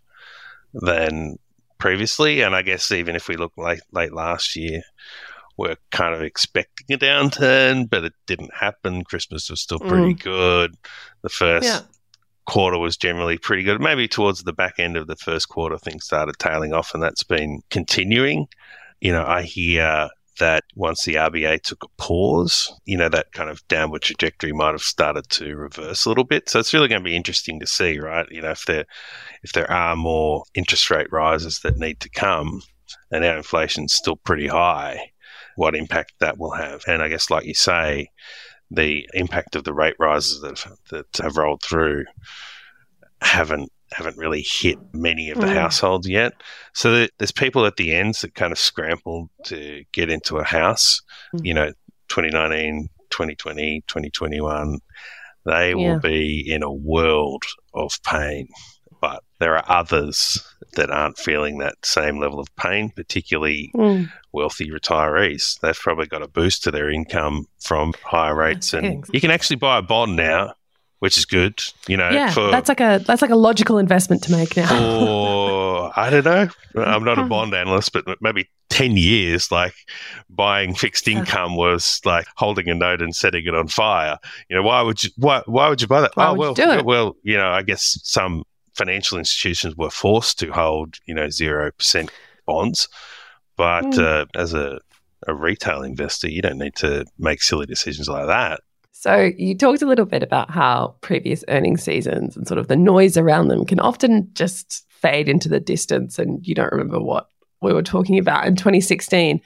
than 0.74 1.38
previously. 1.77 2.42
And 2.42 2.56
I 2.56 2.62
guess 2.62 2.92
even 2.92 3.16
if 3.16 3.27
we 3.27 3.36
look 3.36 3.54
late, 3.58 3.82
late 3.92 4.13
last 4.13 4.56
year, 4.56 4.82
we're 5.58 5.77
kind 5.92 6.13
of 6.13 6.22
expecting 6.22 6.96
a 6.96 6.98
downturn, 6.98 7.89
but 7.89 8.04
it 8.04 8.13
didn't 8.27 8.54
happen. 8.54 9.04
Christmas 9.04 9.50
was 9.50 9.62
still 9.62 9.80
pretty 9.80 10.13
mm. 10.13 10.24
good. 10.24 10.75
The 11.24 11.30
first 11.30 11.66
yeah. 11.66 11.82
quarter 12.46 12.77
was 12.77 12.96
generally 12.96 13.38
pretty 13.38 13.63
good. 13.63 13.82
Maybe 13.82 14.08
towards 14.08 14.44
the 14.44 14.54
back 14.54 14.75
end 14.77 14.96
of 14.96 15.08
the 15.08 15.16
first 15.16 15.50
quarter, 15.50 15.77
things 15.77 16.06
started 16.06 16.38
tailing 16.38 16.74
off, 16.74 16.94
and 16.94 17.01
that's 17.01 17.24
been 17.24 17.62
continuing 17.72 18.48
you 19.00 19.12
know, 19.12 19.24
I 19.25 19.44
hear 19.44 20.10
that 20.39 20.63
once 20.75 21.03
the 21.03 21.15
RBA 21.15 21.62
took 21.62 21.84
a 21.84 22.01
pause, 22.01 22.74
you 22.86 22.98
know, 22.98 23.10
that 23.10 23.32
kind 23.34 23.50
of 23.50 23.67
downward 23.67 24.01
trajectory 24.01 24.51
might 24.51 24.72
have 24.72 24.82
started 24.82 25.29
to 25.32 25.56
reverse 25.56 26.06
a 26.06 26.10
little 26.10 26.24
bit. 26.24 26.50
So 26.50 26.60
it's 26.60 26.74
really 26.74 26.88
going 26.88 27.01
to 27.01 27.10
be 27.10 27.15
interesting 27.15 27.60
to 27.60 27.67
see, 27.67 28.00
right? 28.00 28.25
You 28.32 28.41
know, 28.41 28.51
if 28.51 28.65
there 28.65 28.86
if 29.44 29.53
there 29.53 29.70
are 29.70 29.96
more 29.96 30.44
interest 30.53 30.89
rate 30.89 31.12
rises 31.12 31.60
that 31.62 31.77
need 31.77 32.00
to 32.01 32.10
come 32.10 32.62
and 33.12 33.24
our 33.24 33.38
inflation's 33.38 33.94
still 33.94 34.17
pretty 34.17 34.48
high, 34.48 35.12
what 35.56 35.75
impact 35.75 36.13
that 36.20 36.38
will 36.38 36.51
have. 36.51 36.82
And 36.88 37.01
I 37.01 37.10
guess 37.10 37.29
like 37.29 37.46
you 37.46 37.56
say, 37.56 38.10
the 38.70 39.08
impact 39.13 39.56
of 39.56 39.63
the 39.63 39.74
rate 39.74 39.96
rises 40.00 40.41
that 40.41 40.65
that 40.89 41.24
have 41.24 41.38
rolled 41.38 41.63
through 41.63 42.06
haven't 43.22 43.72
haven't 43.91 44.17
really 44.17 44.46
hit 44.46 44.77
many 44.94 45.29
of 45.29 45.39
the 45.39 45.48
mm. 45.48 45.53
households 45.53 46.08
yet. 46.08 46.34
So 46.74 47.08
there's 47.17 47.32
people 47.32 47.65
at 47.65 47.77
the 47.77 47.94
ends 47.96 48.22
that 48.22 48.36
kind 48.36 48.51
of 48.51 48.60
scramble 48.60 49.29
to 49.46 49.84
get 49.94 50.10
into 50.10 50.38
a 50.38 50.44
house. 50.44 51.01
Mm. 51.36 51.46
You 51.46 51.53
know, 51.53 51.67
2019, 52.10 52.89
2020, 53.10 53.84
2021, 53.88 54.79
they 55.46 55.70
yeah. 55.70 55.75
will 55.75 56.00
be 56.00 56.51
in 56.51 56.63
a 56.63 56.72
world 56.72 57.44
of 57.74 57.91
pain. 58.06 58.48
But 59.00 59.24
there 59.39 59.56
are 59.56 59.63
others 59.67 60.44
that 60.75 60.89
aren't 60.89 61.20
feeling 61.20 61.60
that 61.60 61.75
same 61.84 62.20
level 62.20 62.39
of 62.39 62.53
pain, 62.56 62.91
particularly 62.96 63.72
mm. 63.75 64.10
wealthy 64.34 64.70
retirees. 64.70 65.60
They've 65.60 65.75
probably 65.75 66.08
got 66.08 66.24
a 66.24 66.27
boost 66.27 66.63
to 66.63 66.72
their 66.72 66.89
income 66.89 67.46
from 67.60 67.94
higher 68.03 68.36
rates. 68.36 68.74
And 68.74 69.06
you 69.13 69.22
can 69.22 69.32
actually 69.32 69.58
buy 69.58 69.77
a 69.77 69.84
bond 69.84 70.15
now 70.15 70.53
which 71.00 71.18
is 71.18 71.25
good. 71.25 71.62
You 71.88 71.98
know, 71.98 72.10
yeah, 72.10 72.32
for, 72.32 72.50
that's 72.50 72.70
like 72.70 72.82
a 72.82 73.01
that's 73.06 73.22
like 73.22 73.32
a 73.32 73.36
logical 73.36 73.77
investment 73.77 74.24
to 74.24 74.32
make 74.32 74.58
now. 74.58 75.06
Or 75.08 75.92
I 75.96 76.10
don't 76.10 76.25
know. 76.25 76.48
I'm 76.75 77.04
not 77.04 77.20
a 77.20 77.24
bond 77.30 77.54
analyst, 77.54 77.94
but 77.94 78.06
maybe 78.22 78.50
ten 78.70 78.98
years, 78.98 79.51
like 79.51 79.75
buying 80.30 80.74
fixed 80.74 81.08
income 81.08 81.56
was 81.56 82.01
like 82.06 82.27
holding 82.36 82.70
a 82.70 82.75
note 82.75 83.01
and 83.01 83.16
setting 83.16 83.46
it 83.46 83.54
on 83.54 83.68
fire. 83.68 84.18
You 84.50 84.58
know, 84.58 84.63
why 84.63 84.82
would 84.82 85.04
you 85.04 85.10
why 85.18 85.44
why 85.46 85.70
would 85.70 85.82
you 85.82 85.88
buy 85.88 86.01
that? 86.01 86.16
Why 86.16 86.30
oh 86.30 86.34
well, 86.34 86.56
you 86.58 86.84
well, 86.84 87.16
you 87.24 87.38
know, 87.38 87.50
I 87.50 87.62
guess 87.62 88.00
some 88.04 88.44
financial 88.75 89.18
institutions 89.18 89.75
were 89.75 89.89
forced 89.89 90.39
to 90.39 90.51
hold 90.51 90.98
you 91.06 91.13
know 91.13 91.30
zero 91.30 91.72
percent 91.72 92.12
bonds, 92.46 92.88
but 93.56 93.86
mm. 93.86 94.00
uh, 94.00 94.25
as 94.36 94.54
a 94.54 94.80
a 95.25 95.34
retail 95.34 95.82
investor, 95.82 96.30
you 96.30 96.42
don't 96.42 96.60
need 96.60 96.75
to 96.75 97.06
make 97.18 97.42
silly 97.42 97.66
decisions 97.66 98.08
like 98.08 98.27
that. 98.27 98.62
So, 99.08 99.32
you 99.38 99.56
talked 99.56 99.82
a 99.82 99.86
little 99.86 100.04
bit 100.04 100.22
about 100.22 100.52
how 100.52 100.98
previous 101.00 101.42
earning 101.48 101.78
seasons 101.78 102.36
and 102.36 102.46
sort 102.46 102.58
of 102.58 102.68
the 102.68 102.76
noise 102.76 103.16
around 103.16 103.48
them 103.48 103.64
can 103.64 103.80
often 103.80 104.30
just 104.34 104.86
fade 104.90 105.30
into 105.30 105.48
the 105.48 105.62
distance 105.62 106.20
and 106.20 106.46
you 106.46 106.54
don't 106.54 106.74
remember 106.74 107.00
what 107.00 107.30
we 107.62 107.72
were 107.72 107.84
talking 107.84 108.20
about 108.20 108.46
in 108.46 108.58
2016. 108.58 109.40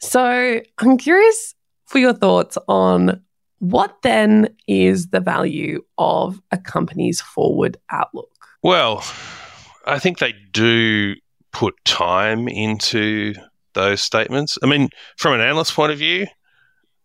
So, 0.00 0.60
I'm 0.78 0.98
curious 0.98 1.54
for 1.86 2.00
your 2.00 2.12
thoughts 2.12 2.58
on 2.66 3.22
what 3.60 4.02
then 4.02 4.48
is 4.66 5.10
the 5.10 5.20
value 5.20 5.84
of 5.96 6.42
a 6.50 6.58
company's 6.58 7.20
forward 7.20 7.76
outlook? 7.90 8.32
Well, 8.64 9.04
I 9.86 10.00
think 10.00 10.18
they 10.18 10.34
do 10.50 11.14
put 11.52 11.76
time 11.84 12.48
into 12.48 13.34
those 13.74 14.00
statements. 14.00 14.58
I 14.60 14.66
mean, 14.66 14.88
from 15.16 15.34
an 15.34 15.40
analyst 15.40 15.72
point 15.72 15.92
of 15.92 15.98
view, 15.98 16.26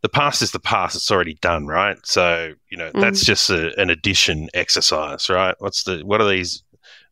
the 0.01 0.09
past 0.09 0.41
is 0.41 0.51
the 0.51 0.59
past. 0.59 0.95
It's 0.95 1.11
already 1.11 1.35
done, 1.41 1.67
right? 1.67 1.97
So 2.03 2.53
you 2.69 2.77
know 2.77 2.91
mm. 2.91 3.01
that's 3.01 3.23
just 3.23 3.49
a, 3.49 3.79
an 3.79 3.89
addition 3.89 4.49
exercise, 4.53 5.29
right? 5.29 5.55
What's 5.59 5.83
the 5.83 6.01
what 6.05 6.21
are 6.21 6.29
these 6.29 6.63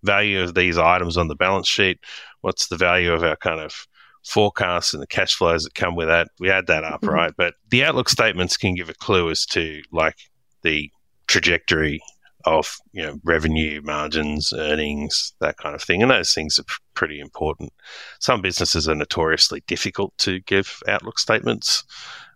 value 0.03 0.41
of 0.41 0.55
these 0.55 0.77
items 0.77 1.17
on 1.17 1.27
the 1.27 1.35
balance 1.35 1.67
sheet? 1.67 1.99
What's 2.41 2.67
the 2.67 2.77
value 2.77 3.11
of 3.11 3.23
our 3.23 3.35
kind 3.35 3.59
of 3.59 3.87
forecasts 4.23 4.93
and 4.93 5.01
the 5.01 5.07
cash 5.07 5.35
flows 5.35 5.63
that 5.63 5.75
come 5.75 5.95
with 5.95 6.07
that? 6.07 6.29
We 6.39 6.49
add 6.49 6.67
that 6.67 6.83
up, 6.83 7.01
mm. 7.01 7.11
right? 7.11 7.33
But 7.35 7.55
the 7.69 7.83
outlook 7.83 8.09
statements 8.09 8.57
can 8.57 8.75
give 8.75 8.89
a 8.89 8.93
clue 8.93 9.29
as 9.29 9.45
to 9.47 9.81
like 9.91 10.17
the 10.63 10.91
trajectory 11.27 12.01
of 12.45 12.77
you 12.93 13.03
know 13.03 13.19
revenue 13.25 13.81
margins 13.83 14.53
earnings 14.53 15.33
that 15.41 15.57
kind 15.57 15.75
of 15.75 15.81
thing 15.81 16.01
and 16.01 16.11
those 16.11 16.33
things 16.33 16.57
are 16.57 16.63
p- 16.63 16.75
pretty 16.93 17.19
important 17.19 17.73
some 18.19 18.41
businesses 18.41 18.87
are 18.87 18.95
notoriously 18.95 19.61
difficult 19.67 20.17
to 20.17 20.39
give 20.41 20.79
outlook 20.87 21.19
statements 21.19 21.83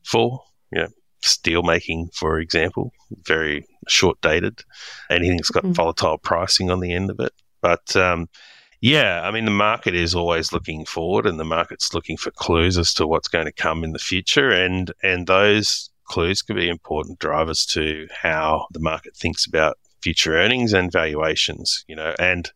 for. 0.04 0.44
You 0.72 0.84
know, 0.84 0.88
steel 1.22 1.64
making, 1.64 2.10
for 2.14 2.40
example, 2.40 2.94
very 3.26 3.66
short 3.88 4.20
dated. 4.22 4.64
Anything 5.10 5.38
that's 5.38 5.52
got 5.52 5.64
mm-hmm. 5.64 5.74
volatile 5.74 6.18
pricing 6.18 6.72
on 6.72 6.80
the 6.80 6.94
end 6.94 7.10
of 7.10 7.20
it. 7.20 7.34
But 7.62 7.96
um, 7.96 8.28
yeah, 8.82 9.22
I 9.24 9.32
mean, 9.32 9.46
the 9.46 9.52
market 9.52 9.94
is 9.94 10.16
always 10.16 10.52
looking 10.52 10.86
forward, 10.86 11.28
and 11.28 11.40
the 11.40 11.46
market's 11.46 11.94
looking 11.94 12.18
for 12.18 12.32
clues 12.32 12.78
as 12.78 12.94
to 12.96 13.08
what's 13.08 13.28
going 13.28 13.46
to 13.46 13.52
come 13.52 13.84
in 13.84 13.94
the 13.94 14.00
future, 14.00 14.52
and 14.52 14.92
and 15.04 15.28
those 15.28 15.90
clues 16.06 16.42
can 16.42 16.56
be 16.56 16.68
important 16.68 17.20
drivers 17.20 17.66
to 17.66 18.08
how 18.12 18.66
the 18.72 18.80
market 18.80 19.16
thinks 19.16 19.46
about 19.46 19.78
future 20.02 20.36
earnings 20.36 20.74
and 20.74 20.92
valuations. 20.92 21.86
You 21.88 21.96
know, 21.96 22.16
and 22.18 22.52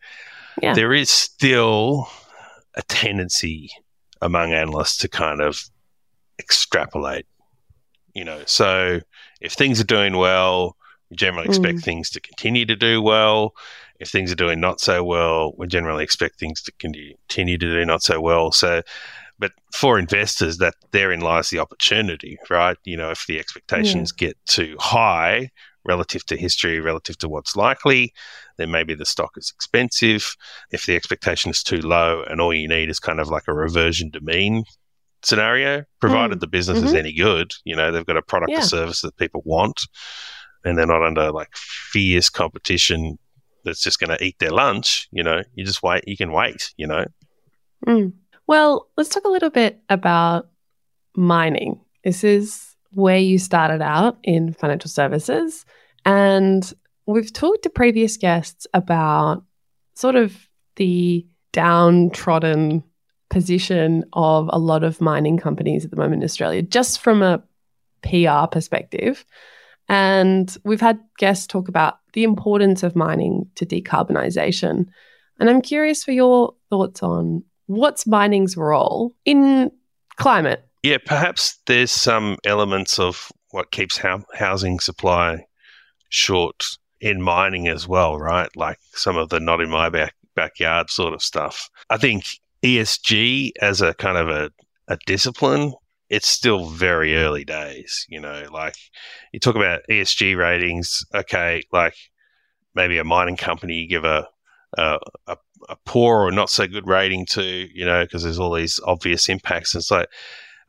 yeah. 0.61 0.73
there 0.73 0.93
is 0.93 1.09
still 1.09 2.07
a 2.75 2.81
tendency 2.83 3.69
among 4.21 4.51
analysts 4.51 4.97
to 4.97 5.07
kind 5.07 5.41
of 5.41 5.61
extrapolate 6.39 7.27
you 8.15 8.23
know, 8.23 8.41
so 8.47 9.01
if 9.41 9.53
things 9.53 9.79
are 9.79 9.85
doing 9.85 10.17
well, 10.17 10.75
we 11.11 11.17
generally 11.17 11.47
expect 11.47 11.79
mm. 11.79 11.83
things 11.83 12.09
to 12.11 12.21
continue 12.21 12.65
to 12.65 12.75
do 12.75 13.01
well. 13.01 13.53
If 13.99 14.09
things 14.09 14.31
are 14.31 14.35
doing 14.35 14.59
not 14.59 14.81
so 14.81 15.03
well, 15.03 15.53
we 15.57 15.67
generally 15.67 16.03
expect 16.03 16.39
things 16.39 16.61
to 16.63 16.71
continue 16.79 17.57
to 17.57 17.57
do 17.57 17.85
not 17.85 18.01
so 18.01 18.19
well. 18.19 18.51
So, 18.51 18.81
but 19.37 19.51
for 19.73 19.99
investors, 19.99 20.57
that 20.57 20.75
therein 20.91 21.19
lies 21.19 21.49
the 21.49 21.59
opportunity, 21.59 22.37
right? 22.49 22.77
You 22.85 22.97
know, 22.97 23.11
if 23.11 23.25
the 23.27 23.39
expectations 23.39 24.13
yeah. 24.17 24.27
get 24.27 24.37
too 24.47 24.75
high 24.79 25.51
relative 25.85 26.25
to 26.25 26.37
history, 26.37 26.79
relative 26.79 27.17
to 27.19 27.29
what's 27.29 27.55
likely, 27.55 28.13
then 28.57 28.71
maybe 28.71 28.95
the 28.95 29.05
stock 29.05 29.31
is 29.37 29.51
expensive. 29.55 30.35
If 30.71 30.85
the 30.85 30.95
expectation 30.95 31.51
is 31.51 31.61
too 31.61 31.81
low 31.81 32.23
and 32.23 32.41
all 32.41 32.53
you 32.53 32.67
need 32.67 32.89
is 32.89 32.99
kind 32.99 33.19
of 33.19 33.27
like 33.29 33.47
a 33.47 33.53
reversion 33.53 34.11
to 34.11 34.21
mean 34.21 34.63
scenario, 35.25 35.83
provided 35.99 36.37
mm. 36.37 36.41
the 36.41 36.47
business 36.47 36.79
mm-hmm. 36.79 36.87
is 36.87 36.93
any 36.93 37.13
good, 37.13 37.53
you 37.63 37.75
know, 37.75 37.91
they've 37.91 38.05
got 38.05 38.17
a 38.17 38.21
product 38.21 38.51
yeah. 38.51 38.59
or 38.59 38.63
service 38.63 39.01
that 39.01 39.17
people 39.17 39.41
want 39.45 39.81
and 40.63 40.77
they're 40.77 40.85
not 40.85 41.03
under 41.03 41.31
like 41.31 41.55
fierce 41.55 42.29
competition 42.29 43.17
that's 43.63 43.81
just 43.81 43.99
going 43.99 44.15
to 44.15 44.23
eat 44.23 44.37
their 44.39 44.51
lunch, 44.51 45.07
you 45.11 45.23
know, 45.23 45.41
you 45.53 45.65
just 45.65 45.83
wait, 45.83 46.03
you 46.07 46.17
can 46.17 46.31
wait, 46.31 46.73
you 46.77 46.87
know. 46.87 47.05
Mm. 47.87 48.13
Well, 48.47 48.89
let's 48.97 49.09
talk 49.09 49.25
a 49.25 49.29
little 49.29 49.49
bit 49.49 49.79
about 49.89 50.49
mining. 51.15 51.81
This 52.03 52.23
is 52.23 52.75
where 52.93 53.17
you 53.17 53.39
started 53.39 53.81
out 53.81 54.17
in 54.23 54.53
financial 54.53 54.89
services. 54.89 55.65
And 56.05 56.71
we've 57.05 57.33
talked 57.33 57.63
to 57.63 57.69
previous 57.69 58.17
guests 58.17 58.67
about 58.73 59.43
sort 59.95 60.15
of 60.15 60.47
the 60.75 61.25
downtrodden 61.53 62.83
position 63.35 64.05
of 64.13 64.49
a 64.53 64.57
lot 64.57 64.81
of 64.81 65.01
mining 65.01 65.37
companies 65.37 65.83
at 65.83 65.91
the 65.91 65.97
moment 65.97 66.21
in 66.21 66.23
Australia, 66.23 66.61
just 66.61 67.01
from 67.01 67.21
a 67.21 67.43
PR 68.01 68.47
perspective. 68.49 69.25
And 69.89 70.57
we've 70.63 70.79
had 70.79 71.01
guests 71.17 71.45
talk 71.45 71.67
about 71.67 71.95
the 72.13 72.23
importance 72.23 72.81
of 72.81 72.95
mining 72.95 73.45
to 73.55 73.65
decarbonisation. 73.65 74.85
And 75.37 75.49
I'm 75.49 75.61
curious 75.61 76.01
for 76.01 76.13
your 76.13 76.55
thoughts 76.69 77.03
on 77.03 77.43
what's 77.65 78.07
mining's 78.07 78.55
role 78.55 79.13
in 79.25 79.69
climate? 80.15 80.65
Yeah, 80.81 80.99
perhaps 81.05 81.59
there's 81.65 81.91
some 81.91 82.37
elements 82.45 82.99
of 82.99 83.33
what 83.51 83.71
keeps 83.71 83.99
housing 84.33 84.79
supply 84.79 85.45
short 86.07 86.63
in 87.01 87.21
mining 87.21 87.67
as 87.67 87.85
well, 87.85 88.17
right? 88.17 88.47
Like 88.55 88.79
some 88.93 89.17
of 89.17 89.27
the 89.27 89.41
not 89.41 89.59
in 89.59 89.69
my 89.69 89.89
back, 89.89 90.15
backyard 90.35 90.89
sort 90.89 91.13
of 91.13 91.21
stuff. 91.21 91.69
I 91.89 91.97
think 91.97 92.39
ESG 92.65 93.51
as 93.61 93.81
a 93.81 93.93
kind 93.93 94.17
of 94.17 94.27
a, 94.27 94.51
a 94.87 94.97
discipline, 95.05 95.73
it's 96.09 96.27
still 96.27 96.65
very 96.65 97.15
early 97.15 97.45
days, 97.45 98.05
you 98.09 98.19
know, 98.19 98.43
like 98.51 98.75
you 99.31 99.39
talk 99.39 99.55
about 99.55 99.81
ESG 99.89 100.35
ratings, 100.37 101.03
okay, 101.13 101.61
like 101.71 101.95
maybe 102.73 102.97
a 102.97 103.03
mining 103.03 103.37
company 103.37 103.73
you 103.73 103.87
give 103.87 104.03
a, 104.03 104.27
a, 104.77 104.99
a 105.27 105.37
a 105.69 105.75
poor 105.85 106.21
or 106.21 106.31
not 106.31 106.49
so 106.49 106.67
good 106.67 106.87
rating 106.87 107.25
to, 107.25 107.43
you 107.43 107.85
know, 107.85 108.03
because 108.03 108.23
there's 108.23 108.39
all 108.39 108.53
these 108.53 108.79
obvious 108.85 109.29
impacts. 109.29 109.75
It's 109.75 109.91
like, 109.91 110.09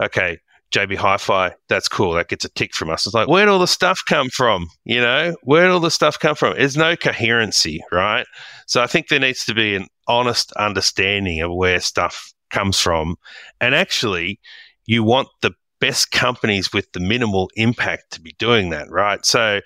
okay, 0.03 0.39
JB 0.77 0.97
Hi-Fi, 0.97 1.55
that's 1.71 1.89
cool. 1.89 2.13
That 2.13 2.29
gets 2.29 2.45
a 2.45 2.51
tick 2.51 2.75
from 2.75 2.91
us. 2.91 3.07
It's 3.07 3.15
like, 3.15 3.29
where'd 3.29 3.49
all 3.49 3.59
the 3.59 3.67
stuff 3.67 3.99
come 4.07 4.29
from? 4.29 4.69
You 4.85 5.01
know, 5.01 5.35
where'd 5.43 5.71
all 5.71 5.81
the 5.81 5.91
stuff 5.91 6.19
come 6.19 6.35
from? 6.35 6.55
There's 6.55 6.77
no 6.77 6.97
coherency, 6.97 7.83
right? 7.91 8.27
So 8.67 8.83
I 8.83 8.87
think 8.87 9.09
there 9.09 9.19
needs 9.19 9.47
to 9.47 9.55
be 9.55 9.75
an 9.75 9.87
honest 10.07 10.53
understanding 10.53 11.41
of 11.41 11.51
where 11.55 11.81
stuff 11.81 12.31
comes 12.51 12.79
from. 12.79 13.17
And 13.59 13.75
actually, 13.75 14.39
you 14.85 15.03
want 15.03 15.29
the 15.41 15.53
best 15.81 16.11
companies 16.11 16.75
with 16.75 16.93
the 16.93 17.01
minimal 17.01 17.51
impact 17.57 18.11
to 18.11 18.21
be 18.21 18.35
doing 18.39 18.69
that, 18.71 18.91
right? 18.91 19.25
So 19.25 19.63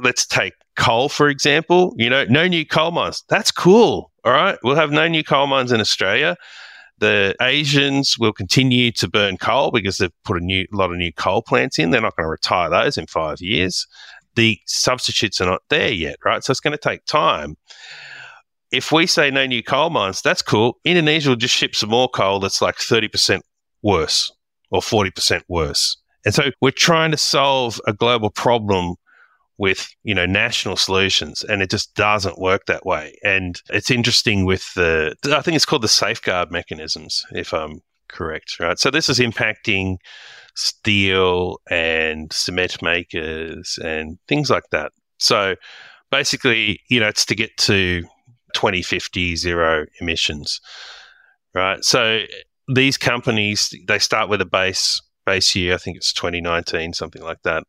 let's 0.00 0.26
take 0.26 0.52
coal, 0.76 1.08
for 1.08 1.28
example. 1.28 1.92
You 1.96 2.08
know, 2.08 2.24
no 2.28 2.46
new 2.46 2.64
coal 2.64 2.92
mines. 2.92 3.24
That's 3.28 3.50
cool. 3.50 4.12
All 4.24 4.32
right. 4.32 4.58
We'll 4.62 4.76
have 4.76 4.92
no 4.92 5.08
new 5.08 5.24
coal 5.24 5.48
mines 5.48 5.72
in 5.72 5.80
Australia. 5.80 6.36
The 6.98 7.34
Asians 7.42 8.18
will 8.18 8.32
continue 8.32 8.90
to 8.92 9.08
burn 9.08 9.36
coal 9.36 9.70
because 9.70 9.98
they've 9.98 10.22
put 10.24 10.40
a 10.40 10.44
new 10.44 10.66
lot 10.72 10.90
of 10.90 10.96
new 10.96 11.12
coal 11.12 11.42
plants 11.42 11.78
in. 11.78 11.90
They're 11.90 12.00
not 12.00 12.16
going 12.16 12.24
to 12.24 12.30
retire 12.30 12.70
those 12.70 12.96
in 12.96 13.06
five 13.06 13.40
years. 13.40 13.86
The 14.34 14.58
substitutes 14.66 15.40
are 15.40 15.46
not 15.46 15.62
there 15.68 15.90
yet, 15.90 16.16
right? 16.24 16.42
So 16.42 16.50
it's 16.50 16.60
going 16.60 16.72
to 16.72 16.78
take 16.78 17.04
time. 17.04 17.56
If 18.72 18.92
we 18.92 19.06
say 19.06 19.30
no 19.30 19.46
new 19.46 19.62
coal 19.62 19.90
mines, 19.90 20.22
that's 20.22 20.42
cool. 20.42 20.78
Indonesia 20.84 21.30
will 21.30 21.36
just 21.36 21.54
ship 21.54 21.74
some 21.74 21.90
more 21.90 22.08
coal 22.08 22.40
that's 22.40 22.60
like 22.60 22.76
30% 22.76 23.40
worse 23.82 24.32
or 24.70 24.80
40% 24.80 25.42
worse. 25.48 25.96
And 26.24 26.34
so 26.34 26.50
we're 26.60 26.72
trying 26.72 27.12
to 27.12 27.16
solve 27.16 27.80
a 27.86 27.92
global 27.92 28.30
problem 28.30 28.96
with 29.58 29.88
you 30.02 30.14
know 30.14 30.26
national 30.26 30.76
solutions 30.76 31.42
and 31.42 31.62
it 31.62 31.70
just 31.70 31.94
doesn't 31.94 32.38
work 32.38 32.66
that 32.66 32.84
way. 32.84 33.16
And 33.24 33.60
it's 33.70 33.90
interesting 33.90 34.44
with 34.44 34.72
the 34.74 35.14
i 35.26 35.40
think 35.40 35.56
it's 35.56 35.64
called 35.64 35.82
the 35.82 35.88
safeguard 35.88 36.50
mechanisms 36.50 37.24
if 37.32 37.52
i'm 37.54 37.80
correct 38.08 38.56
right? 38.60 38.78
So 38.78 38.90
this 38.90 39.08
is 39.08 39.18
impacting 39.18 39.96
steel 40.54 41.58
and 41.70 42.32
cement 42.32 42.80
makers 42.80 43.78
and 43.82 44.18
things 44.28 44.48
like 44.48 44.70
that. 44.70 44.92
So 45.18 45.56
basically 46.10 46.80
you 46.88 47.00
know 47.00 47.08
it's 47.08 47.26
to 47.26 47.34
get 47.34 47.56
to 47.58 48.02
2050 48.54 49.36
zero 49.36 49.86
emissions 50.00 50.60
right? 51.54 51.82
So 51.82 52.22
these 52.68 52.98
companies 52.98 53.74
they 53.86 53.98
start 53.98 54.28
with 54.28 54.40
a 54.40 54.46
base 54.46 55.00
base 55.26 55.54
year. 55.54 55.74
I 55.74 55.76
think 55.76 55.96
it's 55.96 56.12
2019, 56.12 56.94
something 56.94 57.22
like 57.22 57.42
that. 57.42 57.64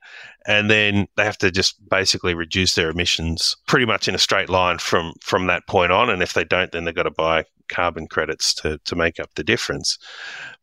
And 0.45 0.69
then 0.69 1.07
they 1.17 1.25
have 1.25 1.37
to 1.39 1.51
just 1.51 1.77
basically 1.89 2.33
reduce 2.33 2.75
their 2.75 2.89
emissions 2.89 3.55
pretty 3.67 3.85
much 3.85 4.07
in 4.07 4.15
a 4.15 4.19
straight 4.19 4.49
line 4.49 4.77
from 4.77 5.13
from 5.21 5.47
that 5.47 5.67
point 5.67 5.91
on. 5.91 6.09
And 6.09 6.23
if 6.23 6.33
they 6.33 6.45
don't, 6.45 6.71
then 6.71 6.85
they've 6.85 6.95
got 6.95 7.03
to 7.03 7.11
buy 7.11 7.43
carbon 7.69 8.07
credits 8.07 8.53
to 8.55 8.79
to 8.85 8.95
make 8.95 9.19
up 9.19 9.31
the 9.35 9.43
difference. 9.43 9.97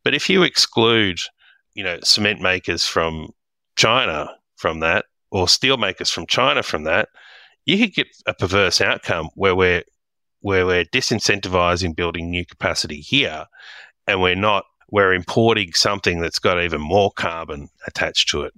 But 0.02 0.14
if 0.14 0.30
you 0.30 0.42
exclude, 0.42 1.18
you 1.74 1.84
know, 1.84 1.98
cement 2.02 2.40
makers 2.40 2.86
from 2.86 3.30
China 3.76 4.30
from 4.56 4.80
that, 4.80 5.04
or 5.30 5.48
steel 5.48 5.76
makers 5.76 6.10
from 6.10 6.26
China 6.26 6.62
from 6.62 6.84
that, 6.84 7.08
you 7.66 7.76
could 7.78 7.94
get 7.94 8.06
a 8.26 8.34
perverse 8.34 8.80
outcome 8.80 9.28
where 9.34 9.54
we're 9.54 9.82
where 10.40 10.66
we're 10.66 10.84
disincentivizing 10.84 11.96
building 11.96 12.30
new 12.30 12.44
capacity 12.44 13.00
here, 13.00 13.46
and 14.06 14.20
we're 14.20 14.34
not 14.34 14.64
we're 14.94 15.12
importing 15.12 15.72
something 15.72 16.20
that's 16.20 16.38
got 16.38 16.62
even 16.62 16.80
more 16.80 17.10
carbon 17.10 17.68
attached 17.88 18.28
to 18.28 18.42
it. 18.42 18.54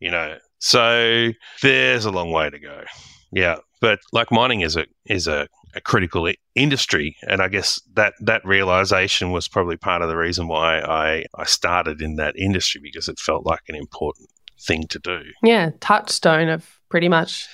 You 0.00 0.10
know, 0.10 0.38
so 0.58 1.28
there's 1.60 2.06
a 2.06 2.10
long 2.10 2.32
way 2.32 2.48
to 2.48 2.58
go. 2.58 2.84
Yeah, 3.30 3.56
but 3.82 3.98
like 4.10 4.32
mining 4.32 4.62
is 4.62 4.76
a 4.76 4.86
is 5.04 5.26
a, 5.26 5.46
a 5.74 5.82
critical 5.82 6.26
I- 6.26 6.36
industry, 6.54 7.18
and 7.28 7.42
I 7.42 7.48
guess 7.48 7.82
that 7.96 8.14
that 8.20 8.42
realization 8.46 9.30
was 9.30 9.46
probably 9.46 9.76
part 9.76 10.00
of 10.00 10.08
the 10.08 10.16
reason 10.16 10.48
why 10.48 10.80
I 10.80 11.26
I 11.34 11.44
started 11.44 12.00
in 12.00 12.16
that 12.16 12.34
industry 12.38 12.80
because 12.82 13.06
it 13.06 13.18
felt 13.18 13.44
like 13.44 13.60
an 13.68 13.74
important 13.74 14.30
thing 14.58 14.86
to 14.88 14.98
do. 14.98 15.20
Yeah, 15.42 15.72
touchstone 15.80 16.48
of 16.48 16.80
pretty 16.88 17.10
much 17.10 17.46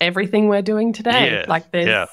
everything 0.00 0.46
we're 0.46 0.62
doing 0.62 0.92
today. 0.92 1.32
Yeah, 1.32 1.46
like 1.48 1.72
there's 1.72 1.88
yeah. 1.88 2.06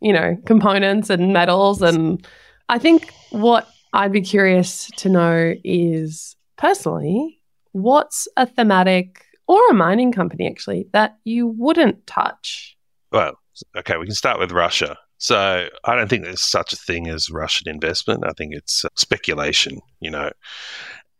you 0.00 0.12
know 0.12 0.36
components 0.44 1.08
and 1.08 1.32
metals, 1.32 1.82
and 1.82 2.26
I 2.68 2.80
think 2.80 3.12
what 3.30 3.68
I'd 3.92 4.12
be 4.12 4.22
curious 4.22 4.90
to 4.96 5.08
know 5.08 5.54
is 5.64 6.36
personally, 6.56 7.40
what's 7.72 8.28
a 8.36 8.46
thematic 8.46 9.24
or 9.46 9.60
a 9.70 9.74
mining 9.74 10.12
company 10.12 10.48
actually 10.48 10.86
that 10.92 11.18
you 11.24 11.48
wouldn't 11.48 12.06
touch? 12.06 12.76
Well, 13.10 13.38
okay, 13.76 13.96
we 13.96 14.06
can 14.06 14.14
start 14.14 14.38
with 14.38 14.52
Russia. 14.52 14.96
So 15.18 15.68
I 15.84 15.94
don't 15.94 16.08
think 16.08 16.24
there's 16.24 16.42
such 16.42 16.72
a 16.72 16.76
thing 16.76 17.06
as 17.06 17.30
Russian 17.30 17.68
investment. 17.68 18.24
I 18.26 18.32
think 18.32 18.54
it's 18.54 18.84
uh, 18.84 18.88
speculation, 18.96 19.80
you 20.00 20.10
know. 20.10 20.30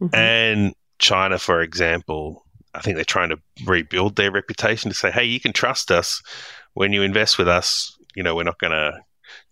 Mm-hmm. 0.02 0.14
And 0.14 0.74
China, 0.98 1.38
for 1.38 1.60
example, 1.60 2.44
I 2.74 2.80
think 2.80 2.96
they're 2.96 3.04
trying 3.04 3.28
to 3.28 3.38
rebuild 3.64 4.16
their 4.16 4.32
reputation 4.32 4.90
to 4.90 4.96
say, 4.96 5.10
hey, 5.10 5.24
you 5.24 5.38
can 5.38 5.52
trust 5.52 5.90
us 5.90 6.22
when 6.74 6.92
you 6.92 7.02
invest 7.02 7.38
with 7.38 7.48
us. 7.48 7.96
You 8.16 8.22
know, 8.22 8.34
we're 8.34 8.42
not 8.42 8.58
going 8.58 8.72
to 8.72 8.98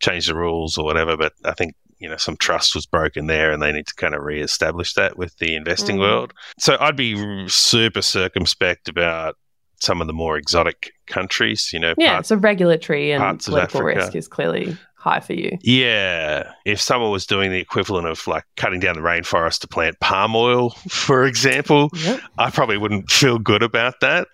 change 0.00 0.26
the 0.26 0.34
rules 0.34 0.76
or 0.78 0.84
whatever. 0.84 1.16
But 1.16 1.34
I 1.44 1.52
think 1.52 1.74
you 2.00 2.08
know 2.08 2.16
some 2.16 2.36
trust 2.36 2.74
was 2.74 2.86
broken 2.86 3.26
there 3.26 3.52
and 3.52 3.62
they 3.62 3.70
need 3.70 3.86
to 3.86 3.94
kind 3.94 4.14
of 4.14 4.22
re-establish 4.22 4.94
that 4.94 5.16
with 5.16 5.36
the 5.38 5.54
investing 5.54 5.96
mm. 5.96 6.00
world 6.00 6.32
so 6.58 6.76
i'd 6.80 6.96
be 6.96 7.48
super 7.48 8.02
circumspect 8.02 8.88
about 8.88 9.36
some 9.80 10.00
of 10.00 10.06
the 10.06 10.12
more 10.12 10.36
exotic 10.36 10.92
countries 11.06 11.70
you 11.72 11.78
know 11.78 11.94
yeah 11.96 12.14
parts, 12.14 12.28
so 12.28 12.36
regulatory 12.36 13.12
and 13.12 13.40
political 13.40 13.82
risk 13.82 14.14
is 14.14 14.26
clearly 14.26 14.76
high 14.96 15.20
for 15.20 15.32
you 15.32 15.56
yeah 15.62 16.52
if 16.66 16.80
someone 16.80 17.10
was 17.10 17.24
doing 17.24 17.50
the 17.50 17.58
equivalent 17.58 18.06
of 18.06 18.26
like 18.26 18.44
cutting 18.56 18.80
down 18.80 18.94
the 18.94 19.00
rainforest 19.00 19.60
to 19.60 19.68
plant 19.68 19.98
palm 20.00 20.36
oil 20.36 20.70
for 20.88 21.24
example 21.24 21.88
yep. 21.94 22.20
i 22.38 22.50
probably 22.50 22.76
wouldn't 22.76 23.10
feel 23.10 23.38
good 23.38 23.62
about 23.62 23.94
that 24.00 24.26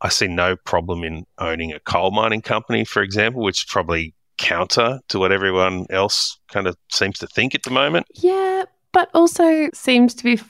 I 0.00 0.10
see 0.10 0.28
no 0.28 0.54
problem 0.54 1.02
in 1.02 1.24
owning 1.38 1.72
a 1.72 1.80
coal 1.80 2.10
mining 2.10 2.42
company, 2.42 2.84
for 2.84 3.00
example, 3.02 3.42
which 3.42 3.66
probably 3.68 4.14
counter 4.38 5.00
to 5.08 5.18
what 5.18 5.32
everyone 5.32 5.86
else 5.90 6.38
kind 6.48 6.66
of 6.66 6.76
seems 6.90 7.18
to 7.18 7.26
think 7.26 7.54
at 7.54 7.62
the 7.62 7.70
moment. 7.70 8.06
Yeah, 8.14 8.64
but 8.92 9.10
also 9.14 9.68
seems 9.74 10.14
to 10.14 10.24
be 10.24 10.40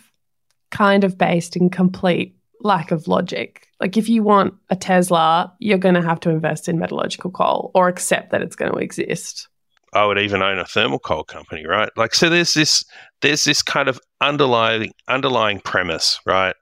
kind 0.71 1.05
of 1.05 1.17
based 1.17 1.57
in 1.57 1.71
complete 1.71 2.37
lack 2.61 2.91
of 2.91 3.07
logic. 3.07 3.69
Like 3.81 3.97
if 3.97 4.09
you 4.09 4.23
want 4.23 4.55
a 4.71 4.77
Tesla, 4.77 5.53
you're 5.59 5.79
going 5.79 5.95
to 5.95 6.03
have 6.03 6.21
to 6.21 6.31
invest 6.31 6.69
in 6.69 6.79
metallurgical 6.79 7.31
coal 7.31 7.71
or 7.75 7.89
accept 7.89 8.31
that 8.33 8.43
it's 8.43 8.57
going 8.57 8.73
to 8.73 8.79
exist. 8.79 9.49
I 9.93 10.05
would 10.05 10.19
even 10.19 10.43
own 10.43 10.59
a 10.59 10.65
thermal 10.65 10.99
coal 10.99 11.23
company, 11.23 11.65
right? 11.67 11.89
Like 11.97 12.15
so 12.15 12.29
there's 12.29 12.55
this 12.55 12.85
there's 13.23 13.45
this 13.45 13.63
kind 13.63 13.89
of 13.89 14.01
underlying 14.21 14.93
underlying 15.07 15.61
premise, 15.61 16.19
right? 16.27 16.57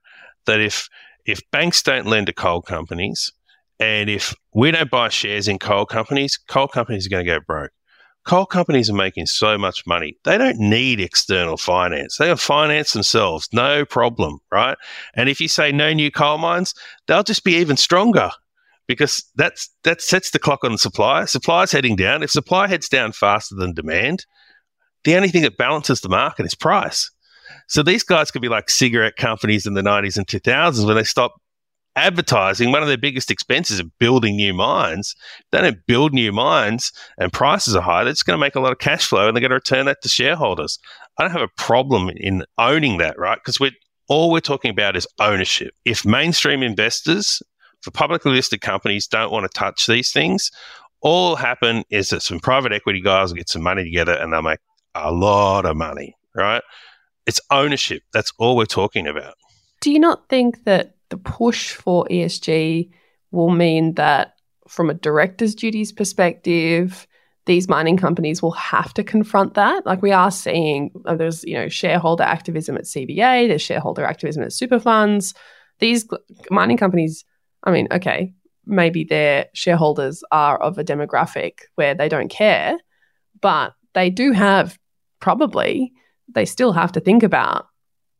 That 0.46 0.60
if 0.60 0.88
if 1.24 1.40
banks 1.50 1.82
don't 1.82 2.06
lend 2.06 2.26
to 2.26 2.34
coal 2.34 2.60
companies 2.60 3.32
And 3.80 4.08
if 4.08 4.34
we 4.54 4.70
don't 4.70 4.90
buy 4.90 5.08
shares 5.08 5.48
in 5.48 5.58
coal 5.58 5.86
companies, 5.86 6.38
coal 6.48 6.68
companies 6.68 7.06
are 7.06 7.10
going 7.10 7.24
to 7.24 7.30
go 7.30 7.40
broke. 7.40 7.72
Coal 8.24 8.46
companies 8.46 8.88
are 8.88 8.94
making 8.94 9.26
so 9.26 9.58
much 9.58 9.84
money. 9.84 10.16
They 10.24 10.38
don't 10.38 10.58
need 10.58 11.00
external 11.00 11.56
finance. 11.56 12.16
They 12.16 12.26
can 12.26 12.36
finance 12.36 12.92
themselves, 12.92 13.48
no 13.52 13.84
problem, 13.84 14.38
right? 14.52 14.78
And 15.14 15.28
if 15.28 15.40
you 15.40 15.48
say 15.48 15.72
no 15.72 15.92
new 15.92 16.10
coal 16.10 16.38
mines, 16.38 16.72
they'll 17.08 17.24
just 17.24 17.42
be 17.42 17.56
even 17.56 17.76
stronger 17.76 18.30
because 18.86 19.24
that's 19.34 19.70
that 19.82 20.00
sets 20.00 20.30
the 20.30 20.38
clock 20.38 20.62
on 20.62 20.72
the 20.72 20.78
supply. 20.78 21.24
Supply's 21.24 21.72
heading 21.72 21.96
down. 21.96 22.22
If 22.22 22.30
supply 22.30 22.68
heads 22.68 22.88
down 22.88 23.10
faster 23.10 23.56
than 23.56 23.74
demand, 23.74 24.24
the 25.04 25.16
only 25.16 25.28
thing 25.28 25.42
that 25.42 25.56
balances 25.56 26.00
the 26.00 26.08
market 26.08 26.46
is 26.46 26.54
price. 26.54 27.10
So 27.68 27.82
these 27.82 28.04
guys 28.04 28.30
could 28.30 28.42
be 28.42 28.48
like 28.48 28.70
cigarette 28.70 29.16
companies 29.16 29.66
in 29.66 29.74
the 29.74 29.82
90s 29.82 30.16
and 30.16 30.26
2000s 30.26 30.86
when 30.86 30.96
they 30.96 31.04
stopped 31.04 31.38
advertising. 31.96 32.72
One 32.72 32.82
of 32.82 32.88
their 32.88 32.96
biggest 32.96 33.30
expenses 33.30 33.80
of 33.80 33.98
building 33.98 34.36
new 34.36 34.54
mines. 34.54 35.14
They 35.50 35.60
don't 35.60 35.86
build 35.86 36.12
new 36.12 36.32
mines 36.32 36.92
and 37.18 37.32
prices 37.32 37.76
are 37.76 37.82
high. 37.82 38.04
Just 38.04 38.26
going 38.26 38.36
to 38.36 38.40
make 38.40 38.54
a 38.54 38.60
lot 38.60 38.72
of 38.72 38.78
cash 38.78 39.06
flow 39.06 39.28
and 39.28 39.36
they're 39.36 39.40
going 39.40 39.50
to 39.50 39.56
return 39.56 39.86
that 39.86 40.02
to 40.02 40.08
shareholders. 40.08 40.78
I 41.18 41.22
don't 41.22 41.32
have 41.32 41.42
a 41.42 41.60
problem 41.62 42.10
in 42.10 42.44
owning 42.58 42.98
that, 42.98 43.18
right? 43.18 43.38
Because 43.38 43.60
we're 43.60 43.72
all 44.08 44.30
we're 44.30 44.40
talking 44.40 44.70
about 44.70 44.96
is 44.96 45.06
ownership. 45.20 45.74
If 45.84 46.04
mainstream 46.04 46.62
investors 46.62 47.42
for 47.82 47.90
publicly 47.90 48.32
listed 48.32 48.60
companies 48.60 49.06
don't 49.06 49.32
want 49.32 49.50
to 49.50 49.58
touch 49.58 49.86
these 49.86 50.12
things, 50.12 50.50
all 51.00 51.30
will 51.30 51.36
happen 51.36 51.84
is 51.90 52.10
that 52.10 52.22
some 52.22 52.40
private 52.40 52.72
equity 52.72 53.00
guys 53.00 53.30
will 53.30 53.38
get 53.38 53.48
some 53.48 53.62
money 53.62 53.84
together 53.84 54.12
and 54.12 54.32
they'll 54.32 54.42
make 54.42 54.60
a 54.94 55.12
lot 55.12 55.66
of 55.66 55.76
money, 55.76 56.14
right? 56.34 56.62
It's 57.26 57.40
ownership. 57.50 58.02
That's 58.12 58.32
all 58.38 58.56
we're 58.56 58.66
talking 58.66 59.06
about. 59.06 59.34
Do 59.80 59.90
you 59.90 59.98
not 59.98 60.28
think 60.28 60.64
that 60.64 60.94
the 61.12 61.18
push 61.18 61.74
for 61.74 62.06
ESG 62.10 62.88
will 63.32 63.50
mean 63.50 63.94
that 63.94 64.34
from 64.66 64.88
a 64.88 64.94
director's 64.94 65.54
duties 65.54 65.92
perspective, 65.92 67.06
these 67.44 67.68
mining 67.68 67.98
companies 67.98 68.40
will 68.40 68.52
have 68.52 68.94
to 68.94 69.04
confront 69.04 69.52
that. 69.52 69.84
Like 69.84 70.00
we 70.00 70.10
are 70.10 70.30
seeing, 70.30 70.90
uh, 71.04 71.14
there's 71.14 71.44
you 71.44 71.52
know 71.52 71.68
shareholder 71.68 72.22
activism 72.24 72.78
at 72.78 72.84
CBA, 72.84 73.46
there's 73.46 73.60
shareholder 73.60 74.06
activism 74.06 74.42
at 74.42 74.54
super 74.54 74.78
funds. 74.78 75.34
These 75.80 76.08
mining 76.50 76.78
companies, 76.78 77.26
I 77.62 77.72
mean, 77.72 77.88
okay, 77.92 78.32
maybe 78.64 79.04
their 79.04 79.46
shareholders 79.52 80.24
are 80.32 80.56
of 80.62 80.78
a 80.78 80.84
demographic 80.84 81.58
where 81.74 81.94
they 81.94 82.08
don't 82.08 82.30
care, 82.30 82.78
but 83.42 83.74
they 83.92 84.08
do 84.08 84.32
have 84.32 84.78
probably 85.20 85.92
they 86.34 86.46
still 86.46 86.72
have 86.72 86.92
to 86.92 87.00
think 87.00 87.22
about 87.22 87.66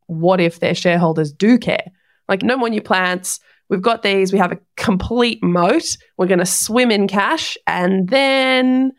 what 0.05 0.39
if 0.39 0.59
their 0.59 0.75
shareholders 0.75 1.33
do 1.33 1.57
care? 1.57 1.91
Like, 2.27 2.43
no 2.43 2.57
more 2.57 2.69
new 2.69 2.81
plants. 2.81 3.39
We've 3.69 3.81
got 3.81 4.03
these. 4.03 4.31
We 4.31 4.39
have 4.39 4.51
a 4.51 4.59
complete 4.77 5.43
moat. 5.43 5.97
We're 6.17 6.27
going 6.27 6.39
to 6.39 6.45
swim 6.45 6.91
in 6.91 7.07
cash 7.07 7.57
and 7.65 8.07
then 8.09 8.91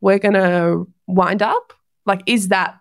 we're 0.00 0.18
going 0.18 0.34
to 0.34 0.86
wind 1.06 1.42
up. 1.42 1.72
Like, 2.04 2.22
is 2.26 2.48
that 2.48 2.78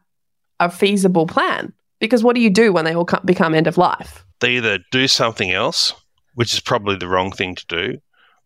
a 0.59 0.69
feasible 0.69 1.25
plan? 1.25 1.73
Because 1.99 2.23
what 2.23 2.35
do 2.35 2.41
you 2.41 2.49
do 2.49 2.71
when 2.73 2.85
they 2.85 2.93
all 2.93 3.07
become 3.25 3.55
end 3.55 3.67
of 3.67 3.77
life? 3.77 4.25
They 4.41 4.57
either 4.57 4.79
do 4.91 5.07
something 5.07 5.51
else, 5.51 5.93
which 6.35 6.53
is 6.53 6.59
probably 6.59 6.97
the 6.97 7.07
wrong 7.07 7.31
thing 7.31 7.55
to 7.55 7.65
do, 7.67 7.97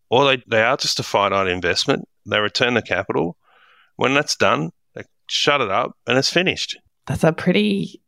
or 0.08 0.24
they, 0.24 0.42
they 0.48 0.62
are 0.62 0.76
just 0.76 1.00
a 1.00 1.02
finite 1.02 1.48
investment. 1.48 2.08
They 2.26 2.38
return 2.38 2.74
the 2.74 2.82
capital. 2.82 3.36
When 3.96 4.14
that's 4.14 4.36
done, 4.36 4.70
they 4.94 5.02
shut 5.28 5.60
it 5.60 5.70
up 5.70 5.92
and 6.06 6.16
it's 6.16 6.32
finished. 6.32 6.78
That's 7.06 7.24
a 7.24 7.32
pretty 7.32 8.00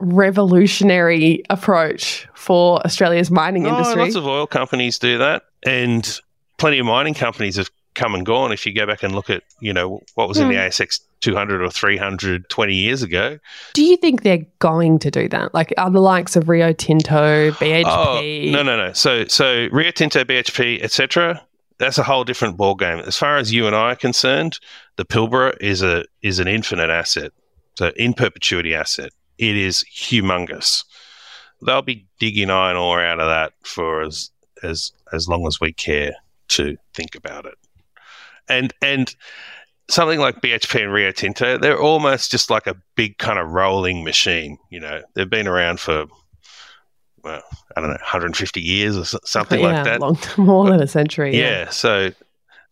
revolutionary 0.00 1.42
approach 1.50 2.28
for 2.34 2.80
Australia's 2.84 3.30
mining 3.30 3.66
oh, 3.66 3.70
industry. 3.70 4.02
Lots 4.02 4.14
of 4.14 4.26
oil 4.26 4.46
companies 4.46 4.98
do 4.98 5.18
that, 5.18 5.44
and 5.64 6.20
plenty 6.56 6.78
of 6.78 6.86
mining 6.86 7.14
companies 7.14 7.56
have 7.56 7.70
come 7.94 8.14
and 8.14 8.24
gone. 8.24 8.52
If 8.52 8.64
you 8.64 8.72
go 8.72 8.86
back 8.86 9.02
and 9.02 9.14
look 9.14 9.28
at, 9.28 9.42
you 9.60 9.72
know, 9.72 10.02
what 10.14 10.28
was 10.28 10.38
in 10.38 10.48
the 10.48 10.54
hmm. 10.54 10.60
ASX 10.60 11.00
200 11.20 11.62
or 11.62 11.70
300 11.70 12.48
20 12.48 12.74
years 12.74 13.02
ago. 13.02 13.38
Do 13.74 13.82
you 13.82 13.96
think 13.96 14.22
they're 14.22 14.46
going 14.60 14.98
to 15.00 15.10
do 15.10 15.28
that? 15.28 15.52
Like 15.52 15.74
are 15.76 15.90
the 15.90 16.00
likes 16.00 16.36
of 16.36 16.48
Rio 16.48 16.72
Tinto, 16.72 17.50
BHP? 17.52 18.48
Oh, 18.48 18.52
no, 18.52 18.62
no, 18.62 18.76
no. 18.76 18.92
So, 18.92 19.26
so 19.26 19.68
Rio 19.72 19.90
Tinto, 19.90 20.22
BHP, 20.24 20.82
etc. 20.82 21.42
That's 21.78 21.98
a 21.98 22.02
whole 22.02 22.24
different 22.24 22.56
ball 22.56 22.74
game. 22.74 22.98
As 23.00 23.16
far 23.16 23.36
as 23.36 23.52
you 23.52 23.66
and 23.66 23.74
I 23.74 23.92
are 23.92 23.96
concerned, 23.96 24.58
the 24.96 25.04
Pilbara 25.04 25.56
is 25.60 25.82
a 25.82 26.04
is 26.22 26.38
an 26.38 26.48
infinite 26.48 26.90
asset, 26.90 27.32
so 27.76 27.92
in 27.96 28.14
perpetuity 28.14 28.74
asset 28.74 29.12
it 29.38 29.56
is 29.56 29.84
humongous. 29.94 30.84
They'll 31.64 31.82
be 31.82 32.06
digging 32.18 32.50
iron 32.50 32.76
ore 32.76 33.02
out 33.02 33.20
of 33.20 33.26
that 33.26 33.52
for 33.62 34.02
as 34.02 34.30
as 34.62 34.92
as 35.12 35.28
long 35.28 35.46
as 35.46 35.60
we 35.60 35.72
care 35.72 36.14
to 36.48 36.76
think 36.94 37.14
about 37.14 37.46
it. 37.46 37.54
And 38.48 38.72
and 38.82 39.14
something 39.88 40.18
like 40.18 40.40
BHP 40.40 40.82
and 40.82 40.92
Rio 40.92 41.12
Tinto, 41.12 41.58
they're 41.58 41.80
almost 41.80 42.30
just 42.30 42.50
like 42.50 42.66
a 42.66 42.76
big 42.94 43.18
kind 43.18 43.38
of 43.38 43.50
rolling 43.50 44.04
machine. 44.04 44.58
You 44.70 44.80
know, 44.80 45.02
they've 45.14 45.28
been 45.28 45.48
around 45.48 45.80
for 45.80 46.06
well, 47.24 47.42
I 47.76 47.80
don't 47.80 47.90
know, 47.90 47.96
150 47.96 48.60
years 48.60 48.96
or 48.96 49.18
something 49.24 49.60
yeah, 49.60 49.66
like 49.66 49.84
that. 49.84 50.00
Long, 50.00 50.18
more 50.36 50.70
than 50.70 50.80
a 50.80 50.86
century. 50.86 51.36
Yeah. 51.36 51.64
yeah. 51.64 51.68
So 51.70 52.12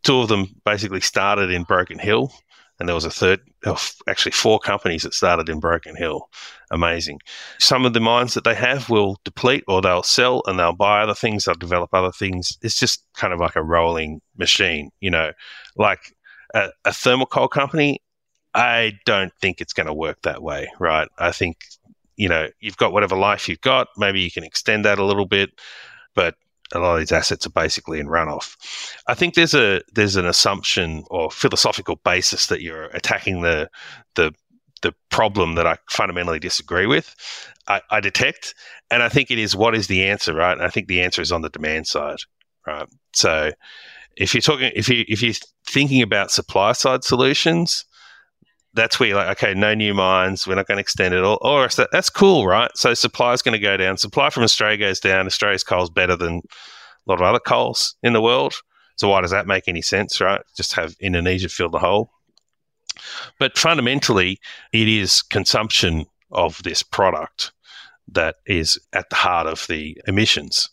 two 0.03 0.21
of 0.21 0.29
them 0.29 0.49
basically 0.65 1.01
started 1.01 1.51
in 1.51 1.65
Broken 1.65 1.99
Hill, 1.99 2.33
and 2.79 2.89
there 2.89 2.95
was 2.95 3.05
a 3.05 3.11
third, 3.11 3.41
uh, 3.65 3.77
actually 4.09 4.33
four 4.33 4.59
companies 4.59 5.03
that 5.03 5.15
started 5.15 5.49
in 5.49 5.61
Broken 5.61 5.97
Hill. 5.97 6.29
Amazing. 6.71 7.21
Some 7.59 7.87
of 7.87 7.95
the 7.95 8.01
mines 8.01 8.35
that 8.35 8.45
they 8.45 8.55
have 8.55 8.91
will 8.91 9.19
deplete 9.25 9.65
or 9.67 9.81
they'll 9.81 10.03
sell 10.03 10.43
and 10.47 10.59
they'll 10.59 10.73
buy 10.73 11.03
other 11.03 11.15
things, 11.15 11.45
they'll 11.45 11.55
develop 11.55 11.95
other 11.95 12.13
things. 12.13 12.59
It's 12.63 12.79
just 12.79 13.05
kind 13.15 13.33
of 13.33 13.41
like 13.41 13.57
a 13.57 13.63
rolling 13.63 14.21
machine, 14.37 14.91
you 15.01 15.11
know, 15.11 15.33
like 15.77 16.15
a, 16.55 16.71
a 16.85 16.93
thermal 16.93 17.27
coal 17.27 17.49
company. 17.49 18.03
I 18.55 18.99
don't 19.05 19.33
think 19.41 19.61
it's 19.61 19.73
going 19.73 19.87
to 19.87 19.95
work 19.95 20.23
that 20.23 20.43
way, 20.43 20.69
right? 20.79 21.09
I 21.19 21.33
think, 21.33 21.65
you 22.17 22.29
know, 22.29 22.49
you've 22.61 22.79
got 22.79 22.93
whatever 22.93 23.17
life 23.17 23.49
you've 23.49 23.61
got. 23.61 23.89
Maybe 23.97 24.21
you 24.21 24.31
can 24.31 24.45
extend 24.45 24.85
that 24.85 24.99
a 24.99 25.05
little 25.05 25.27
bit, 25.27 25.51
but 26.15 26.35
a 26.73 26.79
lot 26.79 26.95
of 26.95 26.99
these 27.01 27.13
assets 27.13 27.47
are 27.47 27.51
basically 27.51 28.01
in 28.01 28.09
runoff. 28.09 28.57
I 29.07 29.15
think 29.15 29.35
there's 29.35 29.55
a 29.55 29.83
there's 29.95 30.17
an 30.17 30.27
assumption 30.27 31.05
or 31.11 31.31
philosophical 31.31 31.97
basis 31.97 32.47
that 32.49 32.61
you're 32.61 32.87
attacking 32.87 33.43
the 33.43 33.71
the 34.15 34.33
the 34.83 34.95
problem 35.11 35.55
that 35.55 35.67
I 35.67 35.79
fundamentally 35.91 36.39
disagree 36.39 36.87
with. 36.87 37.15
I, 37.69 37.81
I 37.91 38.01
detect, 38.01 38.55
and 38.91 39.03
I 39.03 39.09
think 39.09 39.31
it 39.31 39.39
is 39.39 39.57
what 39.57 39.75
is 39.75 39.87
the 39.87 40.05
answer, 40.07 40.35
right? 40.35 40.53
And 40.53 40.63
I 40.63 40.69
think 40.71 40.87
the 40.87 41.03
answer 41.03 41.23
is 41.23 41.33
on 41.33 41.43
the 41.43 41.49
demand 41.49 41.87
side, 41.87 42.19
right? 42.67 42.89
So 43.13 43.53
if 44.17 44.35
you're 44.35 44.41
talking 44.41 44.73
if 44.75 44.89
you 44.89 45.05
if 45.09 45.23
you're 45.23 45.35
thinking 45.67 46.03
about 46.03 46.31
supply 46.31 46.73
side 46.73 47.05
solutions, 47.05 47.85
that's 48.77 49.01
where 49.01 49.09
you're 49.09 49.17
like, 49.17 49.43
okay, 49.43 49.55
no 49.55 49.75
new 49.75 49.95
mines, 49.95 50.47
we're 50.47 50.55
not 50.55 50.69
going 50.69 50.77
to 50.77 50.83
extend 50.83 51.15
it, 51.15 51.25
or, 51.25 51.39
or 51.45 51.69
that's 51.91 52.11
cool, 52.11 52.47
right? 52.47 52.71
So 52.75 52.95
supply 52.95 53.33
is 53.33 53.43
going 53.43 53.55
to 53.55 53.59
go 53.59 53.77
down. 53.77 53.97
Supply 53.97 54.31
from 54.31 54.45
Australia 54.45 54.77
goes 54.77 55.01
down. 55.01 55.27
Australia's 55.27 55.65
coal 55.65 55.83
is 55.83 55.91
better 55.91 56.15
than 56.15 56.37
a 56.37 57.11
lot 57.11 57.21
of 57.21 57.23
other 57.23 57.41
coals 57.41 57.97
in 58.03 58.13
the 58.13 58.21
world. 58.21 58.55
So 58.97 59.09
why 59.09 59.23
does 59.23 59.31
that 59.31 59.47
make 59.47 59.67
any 59.67 59.83
sense, 59.83 60.21
right? 60.21 60.41
Just 60.57 60.75
have 60.75 60.95
Indonesia 61.01 61.49
fill 61.49 61.71
the 61.71 61.79
hole. 61.79 62.11
But 63.39 63.59
fundamentally, 63.59 64.39
it 64.73 64.89
is 64.89 65.23
consumption 65.23 66.07
of 66.31 66.63
this 66.63 66.83
product 66.83 67.53
that 68.13 68.37
is 68.47 68.79
at 68.93 69.11
the 69.11 69.17
heart 69.17 69.47
of 69.47 69.67
the 69.69 70.01
emissions. 70.07 70.71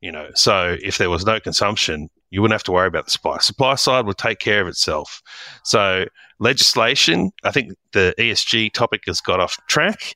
You 0.00 0.12
know, 0.12 0.30
so 0.34 0.76
if 0.82 0.98
there 0.98 1.10
was 1.10 1.26
no 1.26 1.38
consumption, 1.40 2.08
you 2.30 2.40
wouldn't 2.40 2.54
have 2.54 2.64
to 2.64 2.72
worry 2.72 2.86
about 2.86 3.04
the 3.04 3.10
supply. 3.10 3.38
Supply 3.38 3.74
side 3.74 4.06
would 4.06 4.18
take 4.18 4.38
care 4.38 4.60
of 4.60 4.68
itself. 4.68 5.22
So 5.64 6.06
legislation, 6.38 7.32
I 7.44 7.50
think 7.50 7.74
the 7.92 8.14
ESG 8.18 8.72
topic 8.72 9.02
has 9.06 9.20
got 9.20 9.40
off 9.40 9.56
track, 9.68 10.14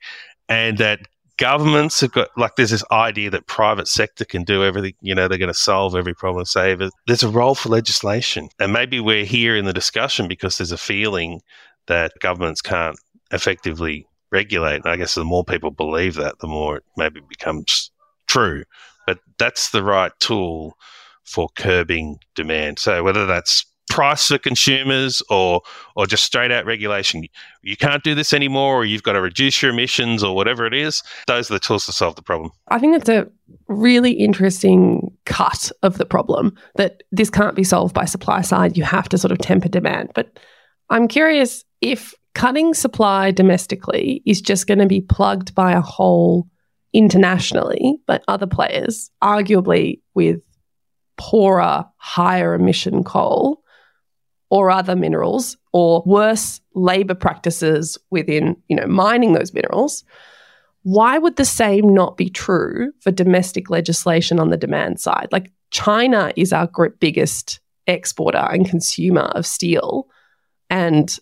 and 0.48 0.78
that 0.78 1.00
governments 1.36 2.00
have 2.00 2.12
got 2.12 2.28
like 2.36 2.56
there's 2.56 2.70
this 2.70 2.84
idea 2.92 3.30
that 3.30 3.46
private 3.46 3.88
sector 3.88 4.24
can 4.24 4.44
do 4.44 4.64
everything. 4.64 4.94
You 5.00 5.14
know, 5.14 5.28
they're 5.28 5.38
going 5.38 5.48
to 5.48 5.54
solve 5.54 5.96
every 5.96 6.14
problem, 6.14 6.44
save 6.44 6.80
it. 6.80 6.92
There's 7.06 7.22
a 7.22 7.28
role 7.28 7.54
for 7.54 7.68
legislation, 7.68 8.48
and 8.58 8.72
maybe 8.72 9.00
we're 9.00 9.24
here 9.24 9.56
in 9.56 9.64
the 9.64 9.72
discussion 9.72 10.28
because 10.28 10.58
there's 10.58 10.72
a 10.72 10.78
feeling 10.78 11.40
that 11.86 12.12
governments 12.20 12.62
can't 12.62 12.96
effectively 13.30 14.06
regulate. 14.30 14.76
And 14.84 14.88
I 14.88 14.96
guess 14.96 15.14
the 15.14 15.24
more 15.24 15.44
people 15.44 15.70
believe 15.70 16.14
that, 16.14 16.38
the 16.40 16.46
more 16.46 16.76
it 16.78 16.84
maybe 16.96 17.20
becomes 17.28 17.90
true. 18.26 18.64
But 19.06 19.18
that's 19.38 19.70
the 19.70 19.82
right 19.82 20.12
tool 20.18 20.76
for 21.24 21.48
curbing 21.56 22.18
demand. 22.34 22.78
So 22.78 23.02
whether 23.02 23.26
that's 23.26 23.66
price 23.88 24.28
for 24.28 24.38
consumers 24.38 25.22
or 25.30 25.60
or 25.94 26.06
just 26.06 26.24
straight 26.24 26.50
out 26.50 26.64
regulation. 26.64 27.24
You 27.62 27.76
can't 27.76 28.02
do 28.02 28.14
this 28.14 28.32
anymore 28.32 28.76
or 28.76 28.84
you've 28.84 29.02
got 29.02 29.12
to 29.12 29.20
reduce 29.20 29.62
your 29.62 29.72
emissions 29.72 30.24
or 30.24 30.34
whatever 30.34 30.66
it 30.66 30.74
is. 30.74 31.02
Those 31.26 31.50
are 31.50 31.54
the 31.54 31.60
tools 31.60 31.86
to 31.86 31.92
solve 31.92 32.16
the 32.16 32.22
problem. 32.22 32.50
I 32.68 32.78
think 32.78 32.96
it's 32.96 33.08
a 33.08 33.28
really 33.68 34.12
interesting 34.12 35.16
cut 35.26 35.70
of 35.82 35.98
the 35.98 36.06
problem 36.06 36.56
that 36.76 37.02
this 37.12 37.30
can't 37.30 37.54
be 37.54 37.64
solved 37.64 37.94
by 37.94 38.04
supply 38.04 38.40
side. 38.40 38.76
You 38.76 38.84
have 38.84 39.08
to 39.10 39.18
sort 39.18 39.32
of 39.32 39.38
temper 39.38 39.68
demand. 39.68 40.10
But 40.14 40.38
I'm 40.90 41.06
curious 41.06 41.64
if 41.80 42.14
cutting 42.34 42.74
supply 42.74 43.30
domestically 43.30 44.22
is 44.26 44.40
just 44.40 44.66
going 44.66 44.80
to 44.80 44.86
be 44.86 45.02
plugged 45.02 45.54
by 45.54 45.72
a 45.72 45.80
hole 45.80 46.48
internationally, 46.92 47.98
but 48.06 48.24
other 48.28 48.46
players, 48.46 49.10
arguably 49.22 50.00
with 50.14 50.40
poorer, 51.16 51.84
higher 51.96 52.54
emission 52.54 53.04
coal 53.04 53.62
or 54.50 54.70
other 54.70 54.94
minerals 54.94 55.56
or 55.72 56.02
worse 56.06 56.60
labor 56.74 57.14
practices 57.14 57.98
within, 58.10 58.56
you 58.68 58.76
know, 58.76 58.86
mining 58.86 59.32
those 59.32 59.52
minerals, 59.52 60.04
why 60.82 61.18
would 61.18 61.36
the 61.36 61.44
same 61.44 61.94
not 61.94 62.16
be 62.16 62.28
true 62.28 62.92
for 63.00 63.10
domestic 63.10 63.70
legislation 63.70 64.38
on 64.38 64.50
the 64.50 64.56
demand 64.56 65.00
side? 65.00 65.28
Like 65.32 65.50
China 65.70 66.32
is 66.36 66.52
our 66.52 66.68
biggest 67.00 67.60
exporter 67.86 68.38
and 68.38 68.68
consumer 68.68 69.22
of 69.34 69.46
steel 69.46 70.06
and 70.70 71.18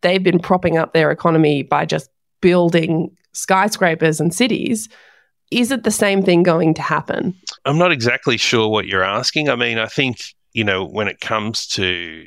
they've 0.00 0.22
been 0.22 0.38
propping 0.38 0.76
up 0.76 0.92
their 0.92 1.10
economy 1.10 1.62
by 1.62 1.84
just 1.84 2.10
building 2.40 3.14
skyscrapers 3.32 4.20
and 4.20 4.34
cities. 4.34 4.88
Is 5.52 5.70
it 5.70 5.84
the 5.84 5.90
same 5.90 6.22
thing 6.22 6.42
going 6.42 6.74
to 6.74 6.82
happen? 6.82 7.34
I'm 7.64 7.78
not 7.78 7.92
exactly 7.92 8.36
sure 8.36 8.68
what 8.68 8.86
you're 8.86 9.04
asking. 9.04 9.48
I 9.48 9.56
mean, 9.56 9.78
I 9.78 9.86
think, 9.86 10.18
you 10.52 10.64
know, 10.64 10.86
when 10.86 11.08
it 11.08 11.20
comes 11.20 11.66
to 11.68 12.26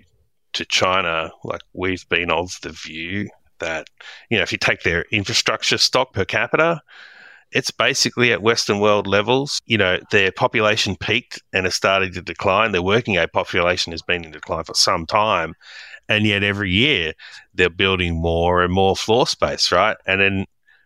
to 0.54 0.66
China, 0.66 1.32
like 1.44 1.62
we've 1.74 2.08
been 2.08 2.32
of 2.32 2.58
the 2.62 2.70
view 2.70 3.30
that, 3.60 3.88
you 4.30 4.38
know, 4.38 4.44
if 4.44 4.54
you 4.54 4.58
take 4.58 4.84
their 4.84 5.04
infrastructure 5.12 5.78
stock 5.78 6.14
per 6.14 6.24
capita, 6.24 6.82
it's 7.52 7.72
basically 7.72 8.32
at 8.32 8.42
Western 8.42 8.80
world 8.80 9.08
levels. 9.08 9.60
You 9.66 9.78
know, 9.78 10.00
their 10.12 10.32
population 10.32 10.96
peaked 10.96 11.42
and 11.52 11.66
has 11.66 11.76
started 11.76 12.14
to 12.14 12.22
decline. 12.22 12.72
Their 12.72 12.82
working 12.82 13.16
age 13.16 13.32
population 13.34 13.92
has 13.92 14.02
been 14.02 14.24
in 14.24 14.32
decline 14.32 14.64
for 14.64 14.74
some 14.76 15.06
time. 15.06 15.56
And 16.08 16.26
yet 16.26 16.44
every 16.44 16.72
year 16.72 17.14
they're 17.54 17.70
building 17.70 18.22
more 18.22 18.62
and 18.62 18.74
more 18.74 18.96
floor 18.96 19.28
space, 19.28 19.72
right? 19.72 19.98
And 20.06 20.22
then 20.22 20.46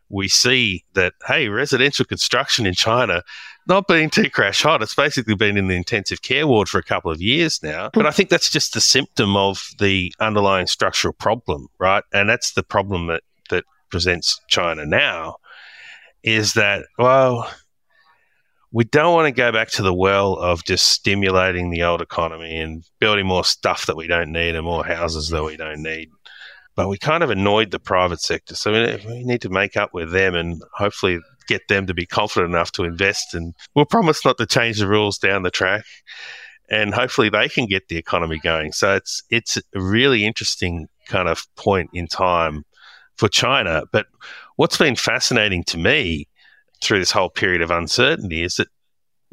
we 0.09 0.27
see 0.27 0.83
that, 0.93 1.13
hey, 1.27 1.49
residential 1.49 2.05
construction 2.05 2.65
in 2.65 2.73
China 2.73 3.23
not 3.67 3.87
being 3.87 4.09
too 4.09 4.29
crash 4.29 4.63
hot. 4.63 4.81
It's 4.81 4.95
basically 4.95 5.35
been 5.35 5.55
in 5.55 5.67
the 5.67 5.75
intensive 5.75 6.23
care 6.23 6.47
ward 6.47 6.67
for 6.67 6.79
a 6.79 6.83
couple 6.83 7.11
of 7.11 7.21
years 7.21 7.61
now. 7.61 7.91
But 7.93 8.07
I 8.07 8.11
think 8.11 8.29
that's 8.29 8.49
just 8.49 8.73
the 8.73 8.81
symptom 8.81 9.37
of 9.37 9.69
the 9.79 10.11
underlying 10.19 10.67
structural 10.67 11.13
problem, 11.13 11.67
right? 11.77 12.03
And 12.11 12.27
that's 12.27 12.53
the 12.53 12.63
problem 12.63 13.07
that, 13.07 13.21
that 13.51 13.65
presents 13.91 14.41
China 14.47 14.85
now 14.85 15.37
is 16.23 16.53
that, 16.53 16.85
well, 16.97 17.49
we 18.71 18.83
don't 18.83 19.13
want 19.13 19.27
to 19.27 19.31
go 19.31 19.51
back 19.51 19.69
to 19.71 19.83
the 19.83 19.93
well 19.93 20.33
of 20.33 20.63
just 20.63 20.89
stimulating 20.89 21.69
the 21.69 21.83
old 21.83 22.01
economy 22.01 22.59
and 22.59 22.83
building 22.99 23.25
more 23.25 23.43
stuff 23.43 23.85
that 23.87 23.97
we 23.97 24.07
don't 24.07 24.31
need 24.31 24.55
and 24.55 24.65
more 24.65 24.85
houses 24.85 25.29
that 25.29 25.43
we 25.43 25.57
don't 25.57 25.81
need. 25.81 26.09
But 26.79 26.87
we 26.87 26.97
kind 26.97 27.23
of 27.23 27.29
annoyed 27.29 27.71
the 27.71 27.79
private 27.79 28.21
sector. 28.21 28.55
So 28.55 28.71
we 28.71 29.25
need 29.25 29.41
to 29.41 29.49
make 29.49 29.75
up 29.75 29.93
with 29.93 30.11
them 30.13 30.33
and 30.33 30.63
hopefully 30.75 31.19
get 31.45 31.67
them 31.67 31.87
to 31.87 31.93
be 31.93 32.05
confident 32.05 32.53
enough 32.53 32.71
to 32.71 32.85
invest. 32.85 33.33
And 33.33 33.53
we'll 33.75 33.83
promise 33.83 34.23
not 34.23 34.37
to 34.37 34.45
change 34.45 34.79
the 34.79 34.87
rules 34.87 35.17
down 35.17 35.43
the 35.43 35.51
track. 35.51 35.83
And 36.71 36.93
hopefully 36.93 37.27
they 37.27 37.49
can 37.49 37.65
get 37.65 37.89
the 37.89 37.97
economy 37.97 38.39
going. 38.41 38.71
So 38.71 38.95
it's 38.95 39.21
it's 39.29 39.57
a 39.57 39.61
really 39.81 40.23
interesting 40.23 40.87
kind 41.09 41.27
of 41.27 41.45
point 41.57 41.89
in 41.93 42.07
time 42.07 42.63
for 43.17 43.27
China. 43.27 43.83
But 43.91 44.05
what's 44.55 44.77
been 44.77 44.95
fascinating 44.95 45.65
to 45.65 45.77
me 45.77 46.29
through 46.81 46.99
this 46.99 47.11
whole 47.11 47.29
period 47.29 47.61
of 47.61 47.71
uncertainty 47.71 48.41
is 48.41 48.55
that 48.55 48.69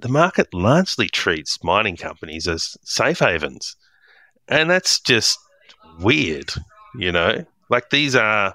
the 0.01 0.09
market 0.09 0.53
largely 0.53 1.07
treats 1.07 1.63
mining 1.63 1.97
companies 1.97 2.49
as 2.49 2.77
safe 2.83 3.21
havens. 3.21 3.77
And 4.49 4.69
that's 4.69 4.99
just 4.99 5.39
weird, 6.01 6.53
you 6.99 7.13
know? 7.13 7.45
Like 7.69 7.91
these 7.91 8.15
are 8.15 8.55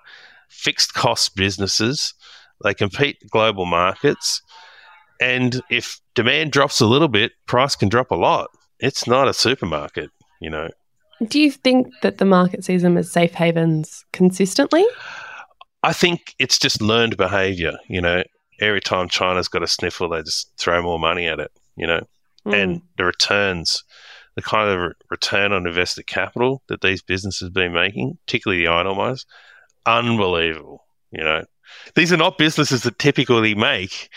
fixed 0.49 0.93
cost 0.93 1.35
businesses, 1.35 2.13
they 2.63 2.73
compete 2.73 3.17
global 3.29 3.65
markets. 3.65 4.41
And 5.19 5.61
if 5.69 5.99
demand 6.15 6.51
drops 6.51 6.81
a 6.81 6.85
little 6.85 7.07
bit, 7.07 7.33
price 7.45 7.75
can 7.75 7.89
drop 7.89 8.11
a 8.11 8.15
lot. 8.15 8.49
It's 8.79 9.05
not 9.07 9.27
a 9.27 9.33
supermarket, 9.33 10.09
you 10.39 10.49
know. 10.49 10.69
Do 11.27 11.39
you 11.39 11.51
think 11.51 11.87
that 12.01 12.17
the 12.17 12.25
market 12.25 12.63
sees 12.63 12.81
them 12.81 12.97
as 12.97 13.11
safe 13.11 13.33
havens 13.33 14.03
consistently? 14.11 14.83
I 15.83 15.93
think 15.93 16.33
it's 16.39 16.57
just 16.57 16.81
learned 16.81 17.17
behavior, 17.17 17.77
you 17.87 18.01
know 18.01 18.23
every 18.61 18.79
time 18.79 19.09
China's 19.09 19.47
got 19.47 19.63
a 19.63 19.67
sniffle, 19.67 20.09
they 20.09 20.21
just 20.21 20.51
throw 20.57 20.81
more 20.81 20.99
money 20.99 21.27
at 21.27 21.39
it, 21.39 21.51
you 21.75 21.87
know. 21.87 22.01
Mm. 22.45 22.63
And 22.63 22.81
the 22.97 23.05
returns, 23.05 23.83
the 24.35 24.41
kind 24.41 24.69
of 24.69 24.93
return 25.09 25.51
on 25.51 25.67
invested 25.67 26.07
capital 26.07 26.61
that 26.67 26.81
these 26.81 27.01
businesses 27.01 27.47
have 27.47 27.53
been 27.53 27.73
making, 27.73 28.17
particularly 28.25 28.63
the 28.63 28.71
iron 28.71 28.95
mines, 28.95 29.25
unbelievable, 29.85 30.85
you 31.11 31.23
know. 31.23 31.43
These 31.95 32.11
are 32.11 32.17
not 32.17 32.37
businesses 32.37 32.83
that 32.83 32.99
typically 32.99 33.55
make 33.55 34.09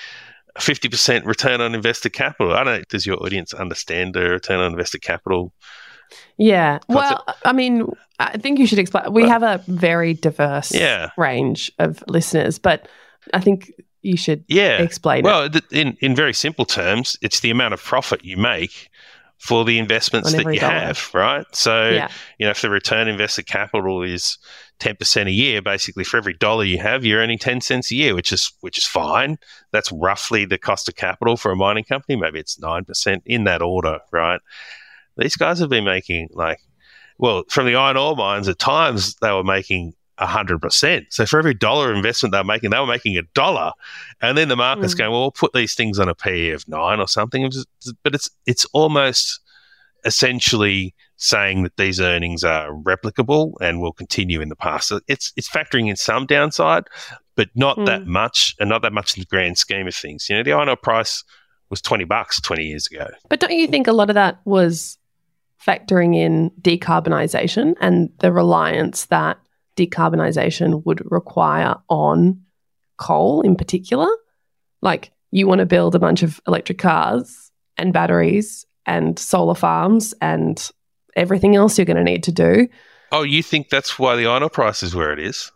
50% 0.58 1.24
return 1.24 1.60
on 1.60 1.74
invested 1.74 2.12
capital. 2.12 2.52
I 2.52 2.64
don't 2.64 2.88
does 2.88 3.06
your 3.06 3.22
audience 3.22 3.52
understand 3.52 4.14
the 4.14 4.30
return 4.30 4.60
on 4.60 4.72
invested 4.72 5.02
capital? 5.02 5.52
Yeah. 6.36 6.78
Concept? 6.90 7.22
Well, 7.26 7.36
I 7.44 7.52
mean, 7.52 7.88
I 8.18 8.36
think 8.38 8.58
you 8.58 8.66
should 8.66 8.78
explain. 8.78 9.12
We 9.12 9.28
have 9.28 9.42
a 9.42 9.62
very 9.66 10.14
diverse 10.14 10.72
yeah. 10.72 11.10
range 11.16 11.72
of 11.78 12.02
listeners, 12.08 12.58
but 12.58 12.88
I 13.32 13.40
think 13.40 13.72
you 14.02 14.16
should 14.16 14.44
yeah. 14.48 14.80
explain 14.80 15.24
well, 15.24 15.44
it. 15.44 15.64
in, 15.72 15.96
in 16.00 16.14
very 16.14 16.34
simple 16.34 16.64
terms, 16.64 17.16
it's 17.22 17.40
the 17.40 17.50
amount 17.50 17.74
of 17.74 17.82
profit 17.82 18.24
you 18.24 18.36
make 18.36 18.90
for 19.44 19.62
the 19.62 19.78
investments 19.78 20.32
that 20.32 20.38
you 20.54 20.58
dollar. 20.58 20.72
have, 20.72 21.10
right? 21.12 21.44
So, 21.52 21.90
yeah. 21.90 22.08
you 22.38 22.46
know, 22.46 22.50
if 22.50 22.62
the 22.62 22.70
return 22.70 23.08
invested 23.08 23.44
capital 23.44 24.02
is 24.02 24.38
10% 24.80 25.26
a 25.26 25.30
year, 25.30 25.60
basically 25.60 26.02
for 26.02 26.16
every 26.16 26.32
dollar 26.32 26.64
you 26.64 26.78
have, 26.78 27.04
you're 27.04 27.20
earning 27.20 27.36
10 27.36 27.60
cents 27.60 27.92
a 27.92 27.94
year, 27.94 28.14
which 28.14 28.32
is 28.32 28.50
which 28.62 28.78
is 28.78 28.86
fine. 28.86 29.36
That's 29.70 29.92
roughly 29.92 30.46
the 30.46 30.56
cost 30.56 30.88
of 30.88 30.96
capital 30.96 31.36
for 31.36 31.52
a 31.52 31.56
mining 31.56 31.84
company. 31.84 32.16
Maybe 32.16 32.38
it's 32.38 32.56
9% 32.56 33.20
in 33.26 33.44
that 33.44 33.60
order, 33.60 33.98
right? 34.10 34.40
These 35.18 35.36
guys 35.36 35.58
have 35.58 35.68
been 35.68 35.84
making 35.84 36.30
like 36.32 36.60
well, 37.18 37.44
from 37.50 37.66
the 37.66 37.76
iron 37.76 37.98
ore 37.98 38.16
mines, 38.16 38.48
at 38.48 38.58
times 38.58 39.14
they 39.16 39.30
were 39.30 39.44
making 39.44 39.92
100%. 40.18 41.06
So 41.10 41.26
for 41.26 41.38
every 41.38 41.54
dollar 41.54 41.92
investment 41.92 42.32
they're 42.32 42.44
making, 42.44 42.70
they 42.70 42.78
were 42.78 42.86
making 42.86 43.16
a 43.16 43.22
dollar. 43.34 43.72
And 44.20 44.38
then 44.38 44.48
the 44.48 44.56
market's 44.56 44.94
mm. 44.94 44.98
going, 44.98 45.10
well, 45.10 45.22
we'll 45.22 45.30
put 45.32 45.52
these 45.52 45.74
things 45.74 45.98
on 45.98 46.08
a 46.08 46.14
PE 46.14 46.50
of 46.50 46.66
nine 46.68 47.00
or 47.00 47.08
something. 47.08 47.50
But 48.02 48.14
it's, 48.14 48.30
it's 48.46 48.64
almost 48.66 49.40
essentially 50.04 50.94
saying 51.16 51.62
that 51.62 51.76
these 51.76 52.00
earnings 52.00 52.44
are 52.44 52.70
replicable 52.72 53.54
and 53.60 53.80
will 53.80 53.92
continue 53.92 54.40
in 54.40 54.48
the 54.48 54.56
past. 54.56 54.88
So 54.88 55.00
it's, 55.08 55.32
it's 55.36 55.48
factoring 55.48 55.88
in 55.88 55.96
some 55.96 56.26
downside, 56.26 56.84
but 57.34 57.48
not 57.54 57.78
mm. 57.78 57.86
that 57.86 58.06
much 58.06 58.54
and 58.60 58.68
not 58.68 58.82
that 58.82 58.92
much 58.92 59.16
in 59.16 59.22
the 59.22 59.26
grand 59.26 59.58
scheme 59.58 59.88
of 59.88 59.94
things. 59.94 60.28
You 60.28 60.36
know, 60.36 60.42
the 60.42 60.52
iron 60.52 60.68
ore 60.68 60.76
price 60.76 61.24
was 61.70 61.80
20 61.80 62.04
bucks 62.04 62.40
20 62.40 62.64
years 62.64 62.86
ago. 62.86 63.08
But 63.28 63.40
don't 63.40 63.52
you 63.52 63.66
think 63.66 63.86
a 63.86 63.92
lot 63.92 64.10
of 64.10 64.14
that 64.14 64.38
was 64.44 64.98
factoring 65.64 66.14
in 66.14 66.50
decarbonisation 66.60 67.74
and 67.80 68.10
the 68.18 68.30
reliance 68.30 69.06
that 69.06 69.38
decarbonisation 69.76 70.84
would 70.84 71.02
require 71.10 71.76
on 71.88 72.42
coal 72.96 73.40
in 73.42 73.56
particular. 73.56 74.08
Like 74.82 75.10
you 75.30 75.46
want 75.46 75.60
to 75.60 75.66
build 75.66 75.94
a 75.94 75.98
bunch 75.98 76.22
of 76.22 76.40
electric 76.46 76.78
cars 76.78 77.50
and 77.76 77.92
batteries 77.92 78.66
and 78.86 79.18
solar 79.18 79.54
farms 79.54 80.14
and 80.20 80.70
everything 81.16 81.56
else 81.56 81.78
you're 81.78 81.84
going 81.84 81.96
to 81.96 82.04
need 82.04 82.24
to 82.24 82.32
do. 82.32 82.68
Oh, 83.12 83.22
you 83.22 83.42
think 83.42 83.68
that's 83.68 83.98
why 83.98 84.16
the 84.16 84.26
iron 84.26 84.42
ore 84.42 84.50
price 84.50 84.82
is 84.82 84.94
where 84.94 85.12
it 85.12 85.18
is? 85.18 85.50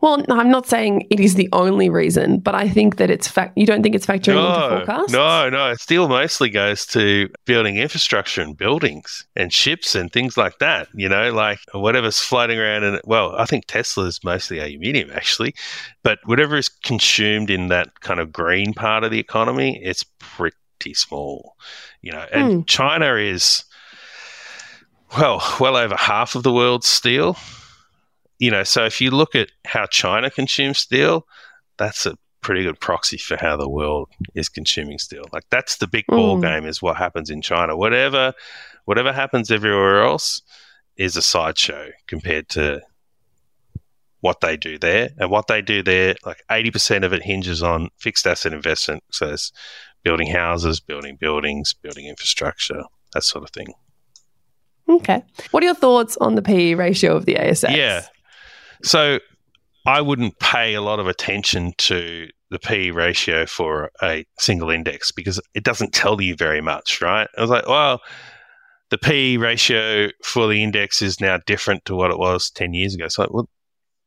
Well, 0.00 0.18
no, 0.28 0.38
I'm 0.38 0.50
not 0.50 0.66
saying 0.66 1.06
it 1.10 1.20
is 1.20 1.34
the 1.34 1.48
only 1.52 1.88
reason, 1.88 2.38
but 2.38 2.54
I 2.54 2.68
think 2.68 2.96
that 2.96 3.10
it's 3.10 3.28
fact. 3.28 3.56
You 3.56 3.66
don't 3.66 3.82
think 3.82 3.94
it's 3.94 4.06
factoring 4.06 4.34
no, 4.34 4.54
into 4.54 4.68
forecasts? 4.76 5.12
No, 5.12 5.48
no. 5.48 5.74
Steel 5.74 6.08
mostly 6.08 6.50
goes 6.50 6.84
to 6.86 7.28
building 7.44 7.76
infrastructure 7.76 8.42
and 8.42 8.56
buildings 8.56 9.26
and 9.34 9.52
ships 9.52 9.94
and 9.94 10.12
things 10.12 10.36
like 10.36 10.58
that. 10.58 10.88
You 10.94 11.08
know, 11.08 11.32
like 11.32 11.58
whatever's 11.72 12.20
floating 12.20 12.58
around. 12.58 12.84
And 12.84 13.00
well, 13.04 13.34
I 13.36 13.46
think 13.46 13.66
Tesla 13.66 14.04
is 14.04 14.22
mostly 14.22 14.58
aluminium 14.58 15.10
actually, 15.12 15.54
but 16.02 16.18
whatever 16.24 16.56
is 16.56 16.68
consumed 16.68 17.50
in 17.50 17.68
that 17.68 18.00
kind 18.00 18.20
of 18.20 18.32
green 18.32 18.74
part 18.74 19.04
of 19.04 19.10
the 19.10 19.20
economy, 19.20 19.80
it's 19.82 20.04
pretty 20.18 20.94
small. 20.94 21.56
You 22.02 22.12
know, 22.12 22.26
and 22.32 22.52
hmm. 22.52 22.62
China 22.62 23.14
is 23.16 23.64
well, 25.16 25.42
well 25.60 25.76
over 25.76 25.96
half 25.96 26.34
of 26.34 26.42
the 26.42 26.52
world's 26.52 26.88
steel 26.88 27.36
you 28.38 28.50
know, 28.50 28.64
so 28.64 28.84
if 28.84 29.00
you 29.00 29.10
look 29.10 29.34
at 29.34 29.50
how 29.64 29.86
China 29.86 30.30
consumes 30.30 30.78
steel, 30.78 31.26
that's 31.78 32.06
a 32.06 32.16
pretty 32.40 32.62
good 32.62 32.78
proxy 32.78 33.16
for 33.16 33.36
how 33.36 33.56
the 33.56 33.68
world 33.68 34.08
is 34.34 34.48
consuming 34.48 34.98
steel. 34.98 35.24
Like 35.32 35.44
that's 35.50 35.76
the 35.76 35.86
big 35.86 36.04
ball 36.06 36.38
mm. 36.38 36.42
game 36.42 36.66
is 36.66 36.80
what 36.80 36.96
happens 36.96 37.30
in 37.30 37.42
China. 37.42 37.76
Whatever 37.76 38.34
whatever 38.84 39.12
happens 39.12 39.50
everywhere 39.50 40.02
else 40.02 40.42
is 40.96 41.16
a 41.16 41.22
sideshow 41.22 41.90
compared 42.06 42.48
to 42.50 42.80
what 44.20 44.40
they 44.40 44.56
do 44.56 44.78
there. 44.78 45.10
And 45.18 45.30
what 45.30 45.46
they 45.46 45.60
do 45.60 45.82
there, 45.82 46.16
like 46.24 46.38
80% 46.50 47.04
of 47.04 47.12
it 47.12 47.22
hinges 47.22 47.62
on 47.62 47.90
fixed 47.98 48.26
asset 48.26 48.52
investment. 48.52 49.04
So 49.10 49.28
it's 49.28 49.52
building 50.02 50.28
houses, 50.28 50.80
building 50.80 51.16
buildings, 51.16 51.74
building 51.74 52.06
infrastructure, 52.06 52.82
that 53.12 53.24
sort 53.24 53.44
of 53.44 53.50
thing. 53.50 53.74
Okay. 54.88 55.22
What 55.50 55.62
are 55.62 55.66
your 55.66 55.74
thoughts 55.74 56.16
on 56.18 56.36
the 56.36 56.42
PE 56.42 56.74
ratio 56.74 57.16
of 57.16 57.26
the 57.26 57.34
ASX? 57.34 57.76
Yeah. 57.76 58.06
So 58.82 59.18
I 59.86 60.00
wouldn't 60.00 60.38
pay 60.38 60.74
a 60.74 60.82
lot 60.82 60.98
of 60.98 61.06
attention 61.06 61.72
to 61.78 62.28
the 62.50 62.58
P 62.58 62.90
ratio 62.90 63.46
for 63.46 63.90
a 64.02 64.24
single 64.38 64.70
index 64.70 65.10
because 65.10 65.40
it 65.54 65.64
doesn't 65.64 65.92
tell 65.92 66.20
you 66.20 66.36
very 66.36 66.60
much, 66.60 67.00
right? 67.00 67.28
I 67.36 67.40
was 67.40 67.50
like, 67.50 67.66
well, 67.66 68.00
the 68.90 68.98
P 68.98 69.36
ratio 69.36 70.08
for 70.22 70.48
the 70.48 70.62
index 70.62 71.02
is 71.02 71.20
now 71.20 71.38
different 71.46 71.84
to 71.86 71.94
what 71.94 72.10
it 72.10 72.18
was 72.18 72.50
10 72.50 72.72
years 72.72 72.94
ago. 72.94 73.08
So, 73.08 73.26
well, 73.30 73.48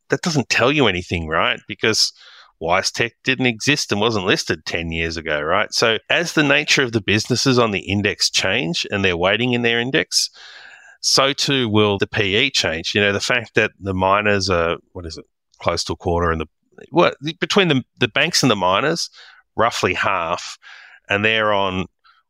that 0.10 0.22
doesn't 0.22 0.50
tell 0.50 0.72
you 0.72 0.88
anything, 0.88 1.28
right? 1.28 1.60
Because 1.68 2.14
WiseTech 2.62 3.12
didn't 3.24 3.46
exist 3.46 3.92
and 3.92 4.02
wasn't 4.02 4.26
listed 4.26 4.66
10 4.66 4.92
years 4.92 5.18
ago, 5.18 5.42
right? 5.42 5.74
So, 5.74 5.98
as 6.10 6.34
the 6.34 6.44
nature 6.44 6.84
of 6.84 6.92
the 6.92 7.02
businesses 7.02 7.60
on 7.60 7.72
the 7.72 7.80
index 7.80 8.30
change 8.30 8.86
and 8.92 9.04
they're 9.04 9.18
weighting 9.18 9.54
in 9.54 9.62
their 9.62 9.80
index, 9.80 10.30
so 11.02 11.34
too 11.34 11.70
will 11.70 11.98
the 11.98 12.08
PE 12.08 12.50
change. 12.52 12.94
You 12.94 13.02
know, 13.02 13.14
the 13.14 13.20
fact 13.20 13.56
that 13.56 13.72
the 13.80 13.94
miners 13.94 14.50
are, 14.50 14.78
what 14.94 15.06
is 15.06 15.18
it, 15.18 15.26
close 15.60 15.84
to 15.86 15.94
a 15.94 15.98
quarter 15.98 16.32
and 16.32 16.42
the, 16.42 16.48
what, 16.92 17.16
between 17.40 17.68
the, 17.68 17.84
the 17.98 18.08
banks 18.08 18.42
and 18.44 18.50
the 18.50 18.56
miners, 18.56 19.10
roughly 19.56 19.94
half, 19.94 20.58
and 21.10 21.24
they're 21.24 21.52
on 21.52 21.86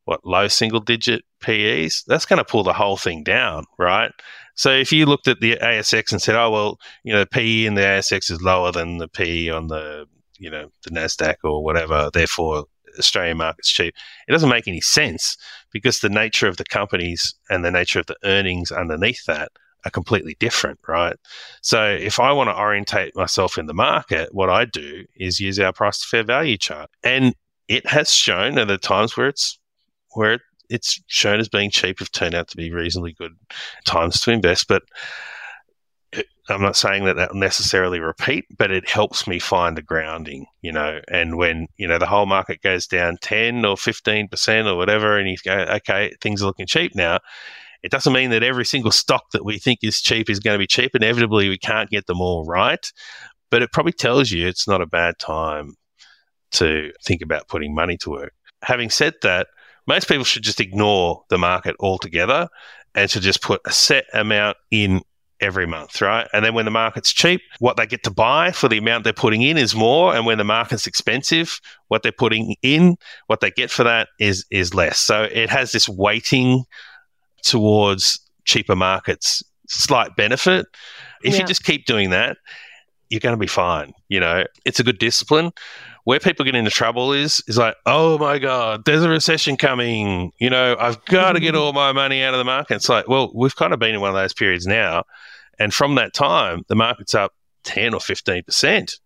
what, 0.06 0.26
low 0.26 0.48
single 0.48 0.80
digit 0.80 1.24
PEs, 1.40 2.04
that's 2.08 2.26
going 2.26 2.38
to 2.38 2.44
pull 2.44 2.64
the 2.64 2.74
whole 2.74 2.98
thing 2.98 3.24
down, 3.24 3.66
right? 3.78 4.12
So 4.56 4.72
if 4.72 4.92
you 4.92 5.06
looked 5.06 5.28
at 5.28 5.40
the 5.40 5.58
ASX 5.58 6.12
and 6.12 6.22
said, 6.22 6.36
oh, 6.36 6.50
well, 6.50 6.80
you 7.04 7.14
know, 7.14 7.26
PE 7.26 7.66
in 7.66 7.76
the 7.76 7.82
ASX 7.82 8.32
is 8.32 8.42
lower 8.42 8.72
than 8.72 8.98
the 8.98 9.08
PE 9.08 9.50
on 9.50 9.68
the, 9.68 10.06
you 10.38 10.50
know, 10.50 10.70
the 10.84 10.90
NASDAQ 10.90 11.36
or 11.44 11.64
whatever, 11.64 12.10
therefore 12.12 12.66
Australian 12.98 13.38
market's 13.38 13.70
cheap. 13.70 13.94
It 14.28 14.32
doesn't 14.32 14.50
make 14.50 14.68
any 14.68 14.82
sense 14.82 15.38
because 15.72 16.00
the 16.00 16.10
nature 16.10 16.48
of 16.48 16.58
the 16.58 16.66
companies 16.66 17.34
and 17.50 17.64
the 17.64 17.72
nature 17.72 18.00
of 18.00 18.08
the 18.08 18.18
earnings 18.24 18.72
underneath 18.72 19.26
that 19.26 19.52
are 19.86 19.92
completely 19.92 20.36
different, 20.40 20.80
right? 20.88 21.16
So 21.62 21.86
if 21.86 22.20
I 22.20 22.32
want 22.32 22.50
to 22.50 22.60
orientate 22.60 23.16
myself 23.16 23.58
in 23.58 23.66
the 23.66 23.74
market, 23.74 24.34
what 24.34 24.50
I 24.50 24.66
do 24.66 25.06
is 25.16 25.40
use 25.40 25.60
our 25.60 25.72
price 25.72 26.02
to 26.02 26.08
fair 26.08 26.24
value 26.24 26.58
chart. 26.58 26.90
And 27.04 27.34
it 27.68 27.88
has 27.88 28.12
shown 28.12 28.58
at 28.58 28.68
the 28.68 28.78
times 28.78 29.16
where 29.16 29.28
it's 29.28 29.58
where 30.14 30.40
it's 30.70 31.02
shown 31.08 31.40
as 31.40 31.48
being 31.48 31.72
cheap 31.72 32.00
have 32.00 32.12
turned 32.12 32.36
out 32.36 32.48
to 32.50 32.58
be 32.58 32.72
reasonably 32.72 33.14
good 33.14 33.36
times 33.86 34.22
to 34.22 34.32
invest. 34.32 34.68
But 34.68 34.84
I'm 36.50 36.62
not 36.62 36.76
saying 36.76 37.06
that 37.06 37.16
that 37.16 37.34
will 37.34 37.40
necessarily 37.40 38.00
repeat, 38.00 38.46
but 38.58 38.72
it 38.72 38.90
helps 38.90 39.28
me 39.28 39.40
find 39.40 39.78
a 39.78 39.82
grounding, 39.82 40.46
you 40.62 40.72
know. 40.72 41.00
And 41.10 41.38
when, 41.38 41.68
you 41.78 41.88
know, 41.88 41.98
the 41.98 42.06
whole 42.06 42.26
market 42.26 42.62
goes 42.62 42.88
down 42.88 43.18
10 43.22 43.66
or 43.66 43.76
15% 43.76 44.66
or 44.66 44.76
whatever, 44.76 45.18
and 45.18 45.30
you 45.30 45.38
go, 45.44 45.54
okay, 45.54 46.14
things 46.22 46.42
are 46.42 46.46
looking 46.46 46.68
cheap 46.68 46.96
now, 46.96 47.20
it 47.84 47.92
doesn't 47.92 48.14
mean 48.14 48.30
that 48.32 48.44
every 48.44 48.66
single 48.66 48.92
stock 48.92 49.32
that 49.32 49.46
we 49.46 49.58
think 49.58 49.80
is 49.84 50.02
cheap 50.02 50.30
is 50.30 50.40
going 50.40 50.56
to 50.56 50.60
be 50.60 50.68
cheap. 50.68 50.96
Inevitably, 50.96 51.50
we 51.50 51.58
can't 51.58 51.90
get 51.90 52.08
them 52.08 52.22
all 52.22 52.46
right. 52.46 52.92
But 53.52 53.62
it 53.62 53.72
probably 53.72 53.94
tells 53.94 54.32
you 54.32 54.48
it's 54.48 54.68
not 54.68 54.82
a 54.82 54.86
bad 54.86 55.18
time 55.20 55.76
to 56.52 56.92
think 57.04 57.22
about 57.22 57.48
putting 57.48 57.74
money 57.74 57.98
to 57.98 58.10
work. 58.10 58.34
Having 58.64 58.90
said 58.90 59.14
that, 59.22 59.48
most 59.88 60.08
people 60.08 60.24
should 60.24 60.44
just 60.44 60.60
ignore 60.60 61.24
the 61.30 61.38
market 61.38 61.76
altogether 61.80 62.48
and 62.96 63.10
should 63.10 63.22
just 63.22 63.42
put 63.42 63.62
a 63.66 63.72
set 63.72 64.06
amount 64.14 64.58
in 64.72 65.02
every 65.42 65.66
month, 65.66 66.02
right? 66.02 66.28
And 66.34 66.44
then 66.44 66.54
when 66.54 66.66
the 66.66 66.72
market's 66.72 67.12
cheap, 67.12 67.42
what 67.60 67.78
they 67.78 67.86
get 67.86 68.04
to 68.04 68.12
buy 68.12 68.52
for 68.52 68.68
the 68.68 68.78
amount 68.78 69.04
they're 69.04 69.14
putting 69.14 69.42
in 69.42 69.58
is 69.58 69.76
more. 69.76 70.16
And 70.16 70.26
when 70.26 70.38
the 70.38 70.44
market's 70.44 70.88
expensive, 70.88 71.60
what 71.88 72.04
they're 72.04 72.12
putting 72.12 72.56
in, 72.62 72.98
what 73.28 73.40
they 73.40 73.52
get 73.52 73.72
for 73.72 73.84
that 73.84 74.10
is 74.20 74.46
is 74.52 74.74
less. 74.74 75.00
So 75.00 75.24
it 75.24 75.50
has 75.50 75.72
this 75.72 75.88
weighting 75.88 76.64
towards 77.44 78.20
cheaper 78.46 78.76
markets, 78.76 79.44
slight 79.68 80.16
benefit. 80.16 80.66
If 81.24 81.34
yeah. 81.34 81.42
you 81.42 81.48
just 81.48 81.64
keep 81.64 81.86
doing 81.86 82.10
that, 82.10 82.38
you're 83.10 83.20
going 83.20 83.34
to 83.34 83.40
be 83.40 83.48
fine. 83.48 83.94
You 84.08 84.20
know, 84.20 84.46
it's 84.66 84.80
a 84.80 84.84
good 84.84 85.00
discipline 85.00 85.52
where 86.10 86.20
people 86.20 86.44
get 86.46 86.56
into 86.56 86.72
trouble 86.72 87.14
is 87.14 87.40
is 87.48 87.58
like, 87.58 87.76
oh 87.86 88.18
my 88.18 88.40
god, 88.40 88.84
there's 88.86 89.04
a 89.04 89.10
recession 89.10 89.58
coming. 89.58 90.32
You 90.40 90.50
know, 90.50 90.76
I've 90.80 91.04
got 91.06 91.34
to 91.34 91.40
get 91.40 91.56
all 91.56 91.74
my 91.74 91.92
money 91.92 92.24
out 92.24 92.34
of 92.34 92.40
the 92.40 92.46
market. 92.46 92.76
It's 92.76 92.90
like, 92.90 93.08
well, 93.08 93.32
we've 93.36 93.56
kind 93.56 93.74
of 93.74 93.80
been 93.80 93.96
in 93.96 94.02
one 94.02 94.10
of 94.10 94.16
those 94.16 94.34
periods 94.34 94.66
now, 94.66 95.04
and 95.60 95.74
from 95.74 95.96
that 95.96 96.14
time, 96.14 96.64
the 96.68 96.76
market's 96.76 97.14
up 97.14 97.34
ten 97.64 97.94
or 97.94 98.00
fifteen 98.00 98.44
percent. 98.44 99.00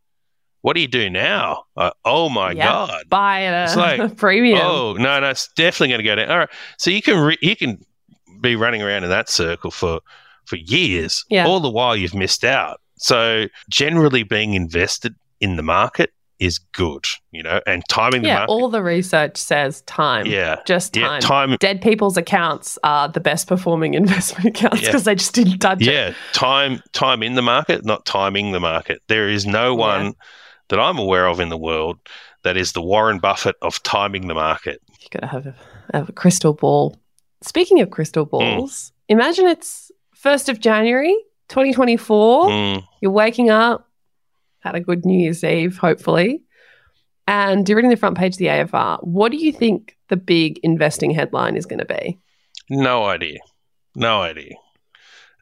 What 0.61 0.75
do 0.75 0.81
you 0.81 0.87
do 0.87 1.09
now? 1.09 1.65
Uh, 1.75 1.91
oh 2.05 2.29
my 2.29 2.51
yep, 2.51 2.65
god, 2.65 3.09
buy 3.09 3.39
a 3.39 3.65
it's 3.65 3.75
like, 3.75 4.15
premium. 4.17 4.59
Oh 4.61 4.93
no, 4.93 5.19
no, 5.19 5.29
it's 5.29 5.49
definitely 5.55 5.89
going 5.89 5.99
to 5.99 6.05
go 6.05 6.15
down. 6.15 6.29
All 6.29 6.37
right, 6.39 6.49
so 6.77 6.89
you 6.89 7.01
can 7.01 7.19
re- 7.19 7.37
you 7.41 7.55
can 7.55 7.83
be 8.39 8.55
running 8.55 8.81
around 8.81 9.03
in 9.03 9.09
that 9.09 9.29
circle 9.29 9.71
for 9.71 9.99
for 10.45 10.55
years, 10.57 11.25
yeah. 11.29 11.45
all 11.45 11.59
the 11.59 11.69
while 11.69 11.95
you've 11.95 12.13
missed 12.13 12.43
out. 12.43 12.79
So 12.97 13.47
generally, 13.69 14.23
being 14.23 14.53
invested 14.53 15.15
in 15.41 15.57
the 15.57 15.63
market 15.63 16.13
is 16.39 16.59
good, 16.59 17.05
you 17.31 17.43
know, 17.43 17.61
and 17.65 17.83
timing 17.89 18.21
the 18.21 18.27
yeah, 18.27 18.39
market. 18.39 18.51
all 18.51 18.69
the 18.69 18.83
research 18.83 19.37
says 19.37 19.81
time. 19.83 20.25
Yeah. 20.25 20.57
Just 20.65 20.93
time. 20.93 21.03
Yeah, 21.03 21.19
time. 21.19 21.57
Dead 21.59 21.81
people's 21.81 22.17
accounts 22.17 22.77
are 22.83 23.07
the 23.07 23.19
best 23.19 23.47
performing 23.47 23.93
investment 24.03 24.45
accounts 24.45 24.81
because 24.81 25.01
yeah. 25.01 25.11
they 25.11 25.15
just 25.15 25.33
didn't 25.33 25.59
touch 25.59 25.81
yeah, 25.81 25.91
it. 25.91 26.09
Yeah. 26.09 26.13
Time 26.33 26.81
time 26.91 27.23
in 27.23 27.35
the 27.35 27.41
market, 27.41 27.85
not 27.85 28.05
timing 28.05 28.51
the 28.51 28.59
market. 28.59 29.01
There 29.07 29.29
is 29.29 29.45
no 29.45 29.75
one 29.75 30.05
yeah. 30.05 30.11
that 30.69 30.79
I'm 30.79 30.97
aware 30.97 31.27
of 31.27 31.39
in 31.39 31.49
the 31.49 31.57
world 31.57 31.99
that 32.43 32.57
is 32.57 32.73
the 32.73 32.81
Warren 32.81 33.19
Buffett 33.19 33.55
of 33.61 33.81
timing 33.83 34.27
the 34.27 34.33
market. 34.33 34.81
You 34.99 35.07
gotta 35.11 35.27
have 35.27 35.47
a, 35.47 35.55
have 35.93 36.09
a 36.09 36.13
crystal 36.13 36.53
ball. 36.53 36.97
Speaking 37.41 37.81
of 37.81 37.89
crystal 37.89 38.25
hmm. 38.25 38.31
balls, 38.31 38.91
mm. 38.91 38.91
imagine 39.09 39.47
it's 39.47 39.91
first 40.15 40.49
of 40.49 40.59
January, 40.59 41.15
2024. 41.49 42.47
Mm. 42.47 42.83
You're 43.01 43.11
waking 43.11 43.49
up 43.49 43.89
had 44.63 44.75
a 44.75 44.79
good 44.79 45.05
New 45.05 45.19
Year's 45.19 45.43
Eve, 45.43 45.77
hopefully. 45.77 46.43
And 47.27 47.67
you're 47.67 47.75
reading 47.75 47.91
the 47.91 47.97
front 47.97 48.17
page 48.17 48.33
of 48.33 48.37
the 48.39 48.47
AFR. 48.47 48.99
What 49.03 49.31
do 49.31 49.37
you 49.37 49.51
think 49.51 49.97
the 50.09 50.17
big 50.17 50.59
investing 50.63 51.11
headline 51.11 51.55
is 51.55 51.65
going 51.65 51.79
to 51.79 51.85
be? 51.85 52.19
No 52.69 53.05
idea. 53.05 53.39
No 53.95 54.21
idea. 54.21 54.55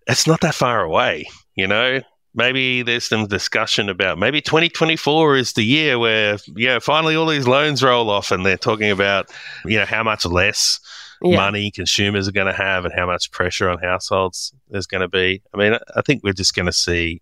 It's 0.08 0.28
not 0.28 0.42
that 0.42 0.56
far 0.56 0.82
away, 0.82 1.26
you 1.56 1.68
know? 1.68 2.02
Maybe 2.34 2.82
there's 2.82 3.08
some 3.10 3.28
discussion 3.28 3.90
about 3.90 4.18
maybe 4.18 4.42
2024 4.42 5.36
is 5.36 5.54
the 5.54 5.64
year 5.64 6.00
where, 6.00 6.38
you 6.56 6.68
know, 6.68 6.80
finally 6.80 7.16
all 7.16 7.26
these 7.26 7.48
loans 7.48 7.84
roll 7.84 8.10
off 8.10 8.32
and 8.32 8.46
they're 8.46 8.58
talking 8.58 8.90
about, 8.90 9.30
you 9.66 9.78
know, 9.78 9.86
how 9.86 10.02
much 10.02 10.26
less 10.26 10.80
yeah. 11.22 11.36
money 11.36 11.72
consumers 11.72 12.30
are 12.30 12.32
going 12.32 12.48
to 12.48 12.54
have 12.54 12.86
and 12.86 12.94
how 12.96 13.06
much 13.06 13.32
pressure 13.32 13.70
on 13.70 13.80
households 13.80 14.54
there's 14.70 14.88
going 14.88 15.02
to 15.02 15.10
be. 15.10 15.42
I 15.54 15.58
mean, 15.58 15.78
I 15.96 16.02
think 16.02 16.24
we're 16.24 16.32
just 16.32 16.56
going 16.56 16.68
to 16.68 16.72
see 16.72 17.22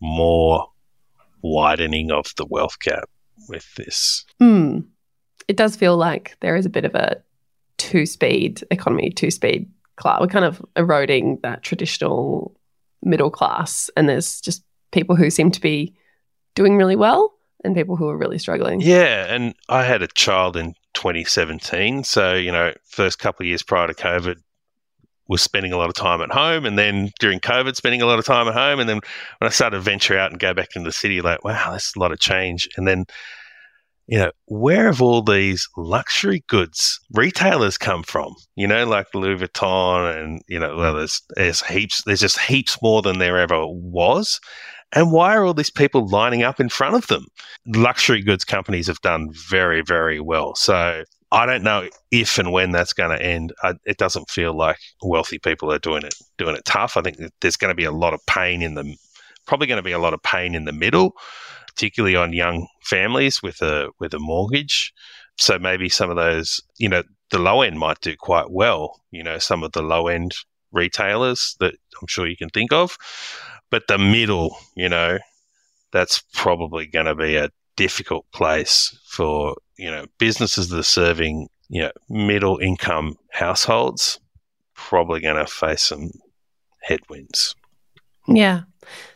more 0.00 0.66
widening 1.44 2.10
of 2.10 2.32
the 2.36 2.46
wealth 2.46 2.78
gap 2.80 3.08
with 3.48 3.72
this. 3.74 4.24
Mm. 4.42 4.86
It 5.46 5.56
does 5.56 5.76
feel 5.76 5.96
like 5.96 6.36
there 6.40 6.56
is 6.56 6.66
a 6.66 6.70
bit 6.70 6.86
of 6.86 6.94
a 6.94 7.22
two 7.76 8.06
speed 8.06 8.64
economy, 8.70 9.10
two 9.10 9.30
speed 9.30 9.70
class. 9.96 10.20
We're 10.20 10.26
kind 10.26 10.46
of 10.46 10.64
eroding 10.74 11.38
that 11.42 11.62
traditional 11.62 12.58
middle 13.02 13.30
class, 13.30 13.90
and 13.96 14.08
there's 14.08 14.40
just 14.40 14.64
people 14.90 15.16
who 15.16 15.30
seem 15.30 15.50
to 15.50 15.60
be 15.60 15.94
doing 16.54 16.76
really 16.76 16.96
well 16.96 17.34
and 17.62 17.74
people 17.74 17.96
who 17.96 18.08
are 18.08 18.16
really 18.16 18.38
struggling. 18.38 18.80
Yeah, 18.80 19.26
and 19.32 19.54
I 19.68 19.84
had 19.84 20.02
a 20.02 20.08
child 20.08 20.56
in 20.56 20.74
2017, 20.94 22.04
so 22.04 22.34
you 22.34 22.52
know, 22.52 22.72
first 22.84 23.18
couple 23.18 23.44
of 23.44 23.48
years 23.48 23.62
prior 23.62 23.86
to 23.86 23.94
COVID, 23.94 24.40
was 25.28 25.42
spending 25.42 25.72
a 25.72 25.76
lot 25.76 25.88
of 25.88 25.94
time 25.94 26.20
at 26.20 26.30
home 26.30 26.66
and 26.66 26.78
then 26.78 27.10
during 27.18 27.40
COVID 27.40 27.76
spending 27.76 28.02
a 28.02 28.06
lot 28.06 28.18
of 28.18 28.24
time 28.24 28.46
at 28.48 28.54
home. 28.54 28.78
And 28.78 28.88
then 28.88 29.00
when 29.38 29.48
I 29.48 29.50
started 29.50 29.76
to 29.76 29.82
venture 29.82 30.18
out 30.18 30.30
and 30.30 30.40
go 30.40 30.52
back 30.54 30.70
into 30.76 30.88
the 30.88 30.92
city, 30.92 31.20
like, 31.20 31.44
wow, 31.44 31.70
that's 31.72 31.96
a 31.96 31.98
lot 31.98 32.12
of 32.12 32.20
change. 32.20 32.68
And 32.76 32.86
then, 32.86 33.06
you 34.06 34.18
know, 34.18 34.30
where 34.46 34.86
have 34.86 35.00
all 35.00 35.22
these 35.22 35.66
luxury 35.78 36.44
goods 36.48 37.00
retailers 37.12 37.78
come 37.78 38.02
from? 38.02 38.34
You 38.54 38.66
know, 38.66 38.84
like 38.86 39.14
Louis 39.14 39.36
Vuitton 39.36 40.22
and, 40.22 40.42
you 40.46 40.58
know, 40.58 40.76
well, 40.76 40.94
there's, 40.94 41.22
there's 41.36 41.62
heaps, 41.62 42.02
there's 42.04 42.20
just 42.20 42.38
heaps 42.38 42.76
more 42.82 43.00
than 43.00 43.18
there 43.18 43.38
ever 43.38 43.66
was. 43.66 44.40
And 44.92 45.10
why 45.10 45.34
are 45.34 45.44
all 45.44 45.54
these 45.54 45.70
people 45.70 46.06
lining 46.08 46.42
up 46.42 46.60
in 46.60 46.68
front 46.68 46.94
of 46.94 47.06
them? 47.08 47.26
Luxury 47.66 48.22
goods 48.22 48.44
companies 48.44 48.86
have 48.86 49.00
done 49.00 49.30
very, 49.48 49.82
very 49.82 50.20
well. 50.20 50.54
So 50.54 51.02
I 51.34 51.46
don't 51.46 51.64
know 51.64 51.88
if 52.12 52.38
and 52.38 52.52
when 52.52 52.70
that's 52.70 52.92
going 52.92 53.10
to 53.10 53.22
end. 53.22 53.52
I, 53.64 53.74
it 53.84 53.96
doesn't 53.96 54.30
feel 54.30 54.56
like 54.56 54.78
wealthy 55.02 55.40
people 55.40 55.72
are 55.72 55.80
doing 55.80 56.04
it 56.04 56.14
doing 56.38 56.54
it 56.54 56.64
tough. 56.64 56.96
I 56.96 57.02
think 57.02 57.18
there's 57.40 57.56
going 57.56 57.72
to 57.72 57.74
be 57.74 57.84
a 57.84 57.90
lot 57.90 58.14
of 58.14 58.24
pain 58.26 58.62
in 58.62 58.74
the 58.74 58.96
probably 59.44 59.66
going 59.66 59.78
to 59.78 59.82
be 59.82 59.92
a 59.92 59.98
lot 59.98 60.14
of 60.14 60.22
pain 60.22 60.54
in 60.54 60.64
the 60.64 60.72
middle, 60.72 61.14
particularly 61.66 62.14
on 62.14 62.32
young 62.32 62.68
families 62.84 63.42
with 63.42 63.60
a 63.62 63.90
with 63.98 64.14
a 64.14 64.20
mortgage. 64.20 64.92
So 65.36 65.58
maybe 65.58 65.88
some 65.88 66.08
of 66.08 66.14
those, 66.14 66.60
you 66.78 66.88
know, 66.88 67.02
the 67.30 67.40
low 67.40 67.62
end 67.62 67.80
might 67.80 68.00
do 68.00 68.14
quite 68.16 68.52
well. 68.52 69.00
You 69.10 69.24
know, 69.24 69.38
some 69.38 69.64
of 69.64 69.72
the 69.72 69.82
low 69.82 70.06
end 70.06 70.36
retailers 70.70 71.56
that 71.58 71.74
I'm 72.00 72.06
sure 72.06 72.28
you 72.28 72.36
can 72.36 72.50
think 72.50 72.72
of, 72.72 72.96
but 73.72 73.88
the 73.88 73.98
middle, 73.98 74.56
you 74.76 74.88
know, 74.88 75.18
that's 75.90 76.22
probably 76.32 76.86
going 76.86 77.06
to 77.06 77.16
be 77.16 77.34
a 77.34 77.50
difficult 77.76 78.30
place 78.32 78.96
for 79.04 79.56
you 79.76 79.90
know 79.90 80.06
businesses 80.18 80.68
that 80.68 80.78
are 80.78 80.82
serving 80.82 81.48
you 81.68 81.82
know 81.82 81.92
middle 82.08 82.58
income 82.58 83.16
households 83.30 84.20
probably 84.74 85.20
going 85.20 85.36
to 85.36 85.46
face 85.46 85.82
some 85.82 86.10
headwinds. 86.80 87.54
Yeah. 88.28 88.62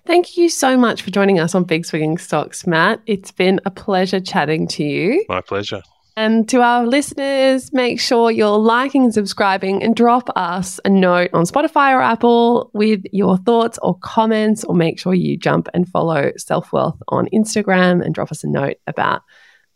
Thank 0.07 0.37
you 0.37 0.49
so 0.49 0.77
much 0.77 1.03
for 1.03 1.11
joining 1.11 1.39
us 1.39 1.55
on 1.55 1.65
Big 1.65 1.85
Swinging 1.85 2.17
Stocks, 2.17 2.67
Matt. 2.67 3.01
It's 3.07 3.31
been 3.31 3.61
a 3.67 3.71
pleasure 3.71 4.21
chatting 4.21 4.67
to 4.69 4.85
you. 4.85 5.25
My 5.29 5.43
pleasure. 5.43 5.83
And 6.19 6.49
to 6.49 6.63
our 6.63 6.85
listeners, 6.85 7.73
make 7.73 8.01
sure 8.01 8.33
you're 8.33 8.59
liking 8.59 9.05
and 9.05 9.15
subscribing 9.15 9.85
and 9.85 9.95
drop 9.95 10.29
us 10.35 10.81
a 10.85 10.89
note 10.89 11.31
on 11.33 11.45
Spotify 11.45 11.93
or 11.93 12.03
Apple 12.03 12.73
with 12.75 13.05
your 13.13 13.37
thoughts 13.37 13.79
or 13.83 13.97
comments, 14.01 14.65
or 14.65 14.75
make 14.75 14.99
sure 14.99 15.15
you 15.15 15.37
jump 15.37 15.69
and 15.75 15.89
follow 15.89 16.33
Selfwealth 16.37 16.99
on 17.07 17.29
Instagram 17.33 18.05
and 18.05 18.17
drop 18.17 18.33
us 18.33 18.43
a 18.43 18.49
note 18.49 18.79
about 18.89 19.23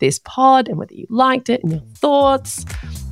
this 0.01 0.19
pod 0.19 0.67
and 0.67 0.79
whether 0.79 0.95
you 0.95 1.07
liked 1.11 1.49
it 1.49 1.63
and 1.63 1.71
your 1.71 1.83
thoughts. 1.95 2.67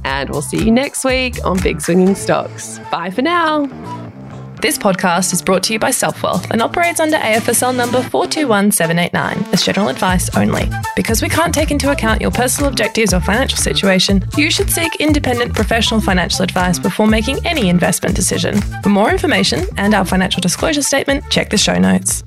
And 0.04 0.28
we'll 0.30 0.42
see 0.42 0.64
you 0.64 0.72
next 0.72 1.04
week 1.04 1.36
on 1.44 1.56
Big 1.62 1.80
Swinging 1.80 2.16
Stocks. 2.16 2.80
Bye 2.90 3.10
for 3.10 3.22
now. 3.22 4.09
This 4.60 4.76
podcast 4.76 5.32
is 5.32 5.40
brought 5.40 5.62
to 5.64 5.72
you 5.72 5.78
by 5.78 5.88
Selfwealth 5.88 6.50
and 6.50 6.60
operates 6.60 7.00
under 7.00 7.16
AFSL 7.16 7.74
number 7.74 8.02
421789 8.02 9.54
as 9.54 9.64
general 9.64 9.88
advice 9.88 10.28
only. 10.36 10.68
Because 10.94 11.22
we 11.22 11.30
can't 11.30 11.54
take 11.54 11.70
into 11.70 11.90
account 11.90 12.20
your 12.20 12.30
personal 12.30 12.68
objectives 12.68 13.14
or 13.14 13.20
financial 13.20 13.56
situation, 13.56 14.22
you 14.36 14.50
should 14.50 14.68
seek 14.68 14.94
independent 14.96 15.54
professional 15.54 16.02
financial 16.02 16.42
advice 16.42 16.78
before 16.78 17.06
making 17.06 17.38
any 17.46 17.70
investment 17.70 18.14
decision. 18.14 18.60
For 18.82 18.90
more 18.90 19.10
information 19.10 19.64
and 19.78 19.94
our 19.94 20.04
financial 20.04 20.42
disclosure 20.42 20.82
statement, 20.82 21.24
check 21.30 21.48
the 21.48 21.56
show 21.56 21.78
notes. 21.78 22.22